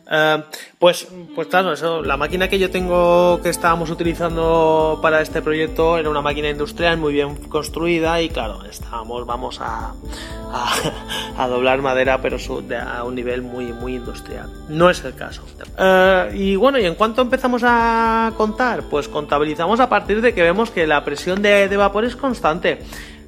Eh, 0.09 0.43
pues, 0.77 1.07
pues 1.33 1.47
claro, 1.47 1.73
eso, 1.73 2.01
la 2.03 2.17
máquina 2.17 2.47
que 2.47 2.59
yo 2.59 2.69
tengo 2.69 3.39
que 3.41 3.49
estábamos 3.49 3.89
utilizando 3.89 4.99
para 5.01 5.21
este 5.21 5.41
proyecto 5.41 5.97
era 5.97 6.09
una 6.09 6.21
máquina 6.21 6.49
industrial 6.49 6.97
muy 6.97 7.13
bien 7.13 7.35
construida 7.47 8.21
y 8.21 8.29
claro, 8.29 8.63
estábamos, 8.65 9.25
vamos 9.25 9.59
a, 9.61 9.93
a, 11.37 11.47
doblar 11.47 11.81
madera 11.81 12.21
pero 12.21 12.37
a 12.85 13.03
un 13.03 13.15
nivel 13.15 13.41
muy, 13.41 13.73
muy 13.73 13.95
industrial. 13.95 14.49
No 14.69 14.89
es 14.89 15.03
el 15.03 15.15
caso. 15.15 15.43
Eh, 15.77 16.31
y 16.35 16.55
bueno, 16.55 16.77
¿y 16.77 16.85
en 16.85 16.95
cuánto 16.95 17.21
empezamos 17.21 17.63
a 17.65 18.31
contar? 18.37 18.83
Pues 18.83 19.07
contabilizamos 19.07 19.79
a 19.79 19.89
partir 19.89 20.21
de 20.21 20.33
que 20.33 20.43
vemos 20.43 20.69
que 20.69 20.85
la 20.85 21.03
presión 21.03 21.41
de 21.41 21.75
vapor 21.75 22.05
es 22.05 22.15
constante 22.15 22.79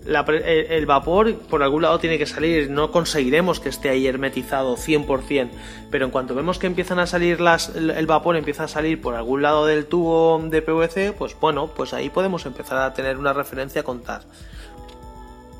el, 0.08 0.86
vapor 0.86 1.36
por 1.36 1.64
algún 1.64 1.82
lado 1.82 2.00
tiene 2.00 2.18
que 2.18 2.26
salir, 2.26 2.70
no 2.70 2.92
conseguiremos 2.92 3.60
que 3.60 3.70
esté 3.70 3.90
ahí 3.90 4.08
hermetizado 4.08 4.78
100%, 4.78 5.50
pero 5.92 6.06
en 6.06 6.12
cuanto 6.12 6.34
vemos 6.34 6.60
que 6.60 6.68
empiezan 6.68 7.00
a 7.00 7.08
salir 7.08 7.42
las, 7.42 7.76
el 7.76 8.08
vapor 8.08 8.38
empieza 8.38 8.64
a 8.64 8.68
salir 8.68 9.02
por 9.02 9.16
algún 9.16 9.42
lado 9.42 9.66
del 9.66 9.86
tubo 9.86 10.42
de 10.50 10.62
PVC, 10.62 11.14
pues 11.18 11.36
bueno, 11.40 11.68
pues 11.68 11.94
ahí 11.94 12.10
podemos 12.10 12.46
empezar 12.46 12.78
a 12.78 12.94
tener 12.94 13.18
una 13.18 13.34
referencia 13.34 13.82
a 13.82 13.84
contar. 13.84 14.22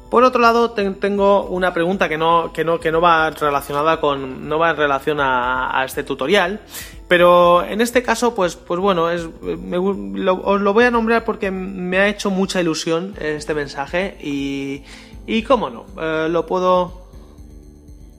Por 0.10 0.24
otro 0.24 0.42
lado, 0.42 0.72
tengo 0.72 1.44
una 1.48 1.74
pregunta 1.74 2.08
que 2.08 2.18
no, 2.18 2.54
que 2.54 2.64
no, 2.64 2.80
que 2.80 2.92
no 2.92 3.02
va 3.02 3.30
relacionada 3.30 4.00
con. 4.00 4.48
no 4.48 4.58
va 4.58 4.70
en 4.72 4.78
relación 4.78 5.20
a, 5.20 5.84
este 5.86 6.04
tutorial. 6.04 6.62
Pero 7.10 7.64
en 7.64 7.82
este 7.82 8.04
caso, 8.04 8.36
pues, 8.36 8.56
pues 8.56 8.80
bueno, 8.80 9.10
es, 9.10 9.24
os 9.24 10.62
lo 10.62 10.74
voy 10.74 10.84
a 10.86 10.92
nombrar 10.92 11.24
porque 11.24 11.52
me 11.52 12.00
ha 12.00 12.08
hecho 12.08 12.30
mucha 12.30 12.60
ilusión 12.60 13.16
este 13.20 13.54
mensaje 13.54 14.18
y, 14.22 14.84
y 15.26 15.44
cómo 15.44 15.70
no, 15.70 15.86
eh, 16.02 16.28
lo 16.30 16.46
puedo 16.46 17.08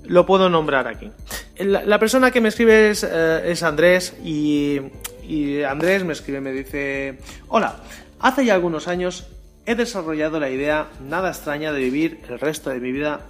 lo 0.05 0.24
puedo 0.24 0.48
nombrar 0.48 0.88
aquí. 0.88 1.11
La, 1.59 1.98
persona 1.98 2.31
que 2.31 2.40
me 2.40 2.48
escribe 2.48 2.90
es, 2.90 3.05
eh, 3.05 3.55
Andrés 3.62 4.16
y, 4.24 4.81
y 5.22 5.62
Andrés 5.62 6.05
me 6.05 6.14
escribe, 6.14 6.40
me 6.40 6.53
dice, 6.53 7.18
hola, 7.48 7.77
hace 8.20 8.46
ya 8.46 8.55
algunos 8.55 8.88
años 8.88 9.29
he 9.68 9.74
desarrollado 9.74 10.40
la 10.40 10.48
idea 10.48 10.88
nada 10.98 11.28
extraña 11.28 11.72
de 11.72 11.81
vivir 11.81 12.20
el 12.31 12.40
resto 12.40 12.70
de 12.70 12.81
mi 12.81 12.90
vida 12.90 13.20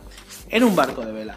en 0.51 0.63
un 0.63 0.77
barco 0.77 1.05
de 1.05 1.11
vela. 1.11 1.37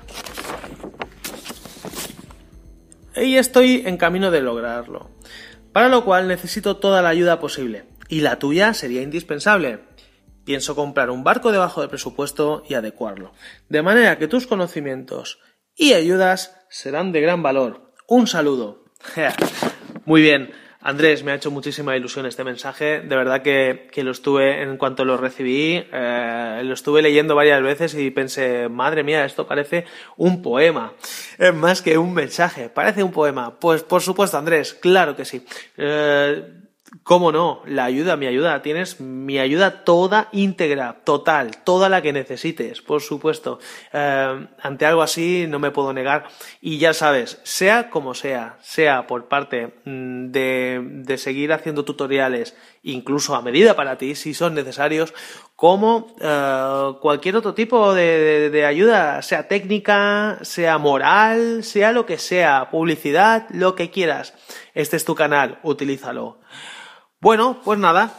Y 3.16 3.38
estoy 3.38 3.82
en 3.84 3.98
camino 3.98 4.30
de 4.30 4.42
lograrlo, 4.42 5.10
para 5.74 5.90
lo 5.90 6.06
cual 6.06 6.28
necesito 6.28 6.78
toda 6.78 7.02
la 7.02 7.10
ayuda 7.10 7.40
posible, 7.40 7.86
y 8.10 8.22
la 8.22 8.38
tuya 8.38 8.76
sería 8.76 9.02
indispensable. 9.02 9.80
Pienso 10.46 10.76
comprar 10.76 11.10
un 11.10 11.24
barco 11.24 11.52
debajo 11.52 11.82
del 11.82 11.90
presupuesto 11.90 12.62
y 12.70 12.76
adecuarlo, 12.76 13.34
de 13.70 13.82
manera 13.82 14.20
que 14.20 14.28
tus 14.28 14.46
conocimientos 14.46 15.40
y 15.76 15.94
ayudas 15.94 16.56
serán 16.70 17.12
de 17.12 17.22
gran 17.22 17.42
valor. 17.42 17.92
Un 18.08 18.28
saludo. 18.28 18.86
Muy 20.06 20.22
bien, 20.22 20.52
Andrés, 20.84 21.24
me 21.24 21.32
ha 21.32 21.36
hecho 21.36 21.52
muchísima 21.52 21.96
ilusión 21.96 22.26
este 22.26 22.44
mensaje. 22.44 23.02
De 23.02 23.15
verdad 23.15 23.44
que, 23.44 23.89
lo 23.98 24.12
estuve, 24.12 24.63
en 24.63 24.78
cuanto 24.78 25.06
lo 25.06 25.15
recibí, 25.15 25.86
eh, 25.91 26.62
lo 26.63 26.74
estuve 26.74 27.04
leyendo 27.04 27.36
varias 27.36 27.62
veces 27.62 27.94
y 27.94 28.10
pensé, 28.10 28.67
madre 28.67 29.04
mía, 29.04 29.24
esto 29.24 29.46
parece 29.46 29.86
un 30.17 30.41
poema. 30.41 30.94
Es 31.38 31.54
más 31.54 31.84
que 31.84 32.00
un 32.00 32.13
mensaje, 32.13 32.70
parece 32.70 33.04
un 33.04 33.12
poema. 33.12 33.60
Pues 33.60 33.84
por 33.84 34.02
supuesto, 34.02 34.39
Andrés, 34.39 34.74
claro 34.74 35.15
que 35.15 35.24
sí. 35.24 35.46
Eh, 35.78 36.46
¿Cómo 37.04 37.32
no? 37.32 37.62
La 37.66 37.86
ayuda, 37.86 38.18
mi 38.18 38.28
ayuda. 38.28 38.62
Tienes 38.62 39.00
mi 39.00 39.40
ayuda 39.40 39.86
toda 39.86 40.28
íntegra, 40.34 41.04
total, 41.06 41.64
toda 41.64 41.88
la 41.88 42.02
que 42.02 42.12
necesites, 42.12 42.82
por 42.82 43.02
supuesto. 43.02 43.60
Eh, 43.94 44.48
ante 44.62 44.86
algo 44.86 45.02
así 45.02 45.46
no 45.48 45.58
me 45.58 45.72
puedo 45.72 45.94
negar. 45.94 46.26
Y 46.60 46.80
ya 46.80 46.94
sabes, 46.94 47.40
sea 47.44 47.90
como 47.90 48.14
sea, 48.14 48.58
sea 48.62 49.08
por 49.08 49.30
parte 49.30 49.74
mm, 49.86 50.32
de, 50.32 51.16
seguir 51.18 51.54
haciendo 51.54 51.86
tutoriales, 51.86 52.58
incluso 52.84 53.36
a 53.36 53.42
medida 53.42 53.74
para 53.74 53.98
ti, 53.98 54.14
si 54.14 54.34
son 54.34 54.54
necesarios, 54.54 55.14
como 55.56 56.14
eh, 56.20 56.94
cualquier 57.00 57.38
otro 57.38 57.54
tipo 57.54 57.94
de, 57.94 58.50
de 58.50 58.66
ayuda, 58.66 59.22
sea 59.22 59.48
técnica, 59.48 60.40
sea 60.42 60.78
moral, 60.78 61.64
sea 61.64 61.94
lo 61.94 62.06
que 62.06 62.18
sea, 62.18 62.70
publicidad, 62.70 63.48
lo 63.52 63.76
que 63.76 63.92
quieras. 63.92 64.34
Este 64.74 64.98
es 64.98 65.06
tu 65.06 65.16
canal, 65.16 65.60
utilízalo. 65.64 66.42
Bueno, 67.22 67.62
pues 67.64 67.78
nada. 67.78 68.16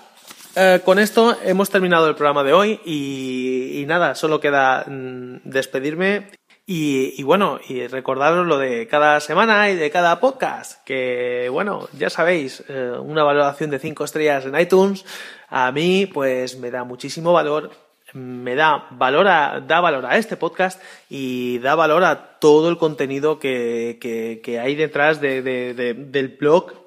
Eh, 0.55 0.81
con 0.85 1.01
esto 1.01 1.37
hemos 1.43 1.71
terminado 1.71 2.09
el 2.09 2.15
programa 2.15 2.45
de 2.45 2.53
hoy 2.53 2.81
y, 2.85 3.85
nada, 3.88 4.15
solo 4.15 4.38
queda 4.38 4.85
mm, 4.87 5.38
despedirme 5.43 6.31
y, 6.65 7.21
bueno, 7.25 7.59
y 7.69 7.88
recordaros 7.88 8.47
lo 8.47 8.59
de 8.59 8.87
cada 8.87 9.19
semana 9.19 9.71
y 9.71 9.75
de 9.75 9.91
cada 9.91 10.21
podcast, 10.21 10.85
que 10.85 11.49
bueno, 11.51 11.88
ya 11.99 12.11
sabéis, 12.11 12.62
eh, 12.69 12.93
una 12.97 13.25
valoración 13.25 13.71
de 13.71 13.81
5 13.81 14.05
estrellas 14.05 14.47
en 14.47 14.57
iTunes 14.57 15.05
a 15.49 15.73
mí 15.73 16.07
pues 16.07 16.57
me 16.61 16.71
da 16.71 16.85
muchísimo 16.85 17.33
valor, 17.33 17.73
me 18.12 18.55
da 18.55 18.87
valor 18.93 19.27
a, 19.27 19.61
da 19.67 19.81
valor 19.81 20.07
a 20.07 20.17
este 20.17 20.37
podcast 20.37 20.81
y 21.11 21.59
da 21.59 21.75
valor 21.75 22.05
a 22.05 22.38
todo 22.38 22.69
el 22.69 22.79
contenido 22.79 23.41
que, 23.41 23.99
que, 24.01 24.61
hay 24.61 24.77
detrás 24.77 25.21
de, 25.21 25.43
del 25.43 26.29
blog 26.29 26.82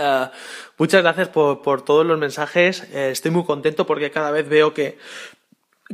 eh, 0.00 0.30
muchas 0.78 1.02
gracias 1.02 1.28
por, 1.28 1.82
todos 1.82 2.06
los 2.06 2.18
mensajes. 2.18 2.84
Eh, 2.92 3.10
estoy 3.10 3.30
muy 3.30 3.44
contento 3.44 3.86
porque 3.86 4.10
cada 4.10 4.30
vez 4.30 4.48
veo 4.48 4.74
que, 4.74 4.98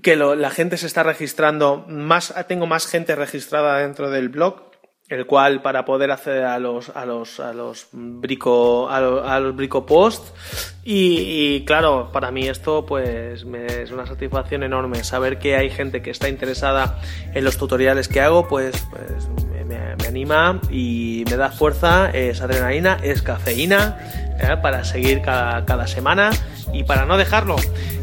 que 0.03 0.16
la 0.16 0.51
gente 0.51 0.77
se 0.77 0.87
está 0.87 1.03
registrando. 1.03 1.85
Más, 1.88 2.35
tengo 2.47 2.66
más 2.66 2.87
gente 2.87 3.14
registrada 3.16 3.79
dentro 3.79 4.11
del 4.11 4.29
blog 4.29 4.66
el 5.09 5.25
cual 5.27 5.62
para 5.62 5.85
poder 5.85 6.11
acceder 6.11 6.45
a 6.45 6.59
los 6.59 6.88
a 6.90 7.07
los 7.07 7.38
a 7.38 7.53
los 7.53 7.88
brico 7.92 8.88
a, 8.90 9.01
los, 9.38 9.55
brico 9.55 9.87
post 9.87 10.35
y, 10.85 11.64
claro 11.64 12.11
para 12.12 12.33
mí 12.33 12.49
esto 12.49 12.85
pues 12.87 13.45
me, 13.45 13.66
es 13.66 13.92
una 13.92 14.07
satisfacción 14.07 14.64
enorme 14.64 15.05
saber 15.05 15.38
que 15.38 15.55
hay 15.55 15.71
gente 15.71 16.03
que 16.03 16.11
está 16.11 16.29
interesada 16.29 17.01
en 17.35 17.45
los 17.45 17.57
tutoriales 17.57 18.09
que 18.09 18.21
hago 18.21 18.49
pues, 18.49 18.85
pues 18.90 19.29
me, 19.66 20.07
anima 20.07 20.61
y 20.70 21.24
me 21.29 21.37
da 21.37 21.50
fuerza 21.50 22.11
es 22.11 22.40
adrenalina 22.40 22.98
es 23.02 23.22
cafeína 23.22 23.98
¿eh? 24.40 24.57
para 24.62 24.85
seguir 24.85 25.22
cada, 25.22 25.64
cada 25.64 25.87
semana 25.87 26.31
y 26.72 26.85
para 26.85 27.05
no 27.07 27.16
dejarlo 27.16 27.57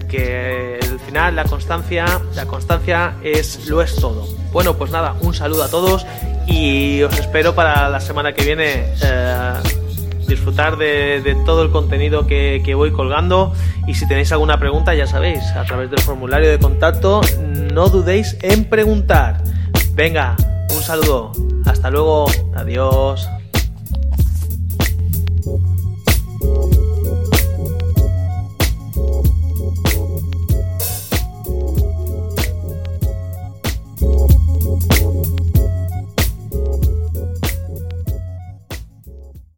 que 0.08 0.80
al 0.82 1.00
final 1.00 1.36
la 1.36 1.46
constancia 1.46 2.06
la 2.36 2.46
constancia 2.46 3.16
es 3.24 3.68
lo 3.68 3.82
es 3.82 3.96
todo. 3.96 4.28
Bueno 4.52 4.76
pues 4.76 4.92
nada 4.92 5.16
un 5.22 5.34
saludo 5.34 5.64
a 5.64 5.70
todos 5.70 6.06
y 6.48 7.02
os 7.02 7.18
espero 7.18 7.56
para 7.56 7.90
la 7.90 8.00
semana 8.00 8.34
que 8.34 8.44
viene 8.44 8.86
eh, 9.04 9.54
disfrutar 10.28 10.78
de, 10.78 11.36
todo 11.46 11.64
el 11.64 11.72
contenido 11.72 12.28
que, 12.28 12.62
que, 12.64 12.76
voy 12.76 12.92
colgando 12.92 13.54
y 13.88 13.96
si 13.96 14.08
tenéis 14.08 14.32
alguna 14.32 14.60
pregunta 14.60 14.94
ya 14.94 15.08
sabéis 15.08 15.44
a 15.56 15.64
través 15.64 15.90
del 15.90 16.00
formulario 16.00 16.50
de 16.50 16.60
contacto 16.60 17.22
no 17.74 17.90
dudéis 17.90 18.38
en 18.42 18.66
preguntar. 18.66 19.42
Venga 19.96 20.36
un 20.76 20.84
saludo. 20.84 21.32
Hasta 21.66 21.90
luego. 21.90 22.26
Adiós 22.56 23.28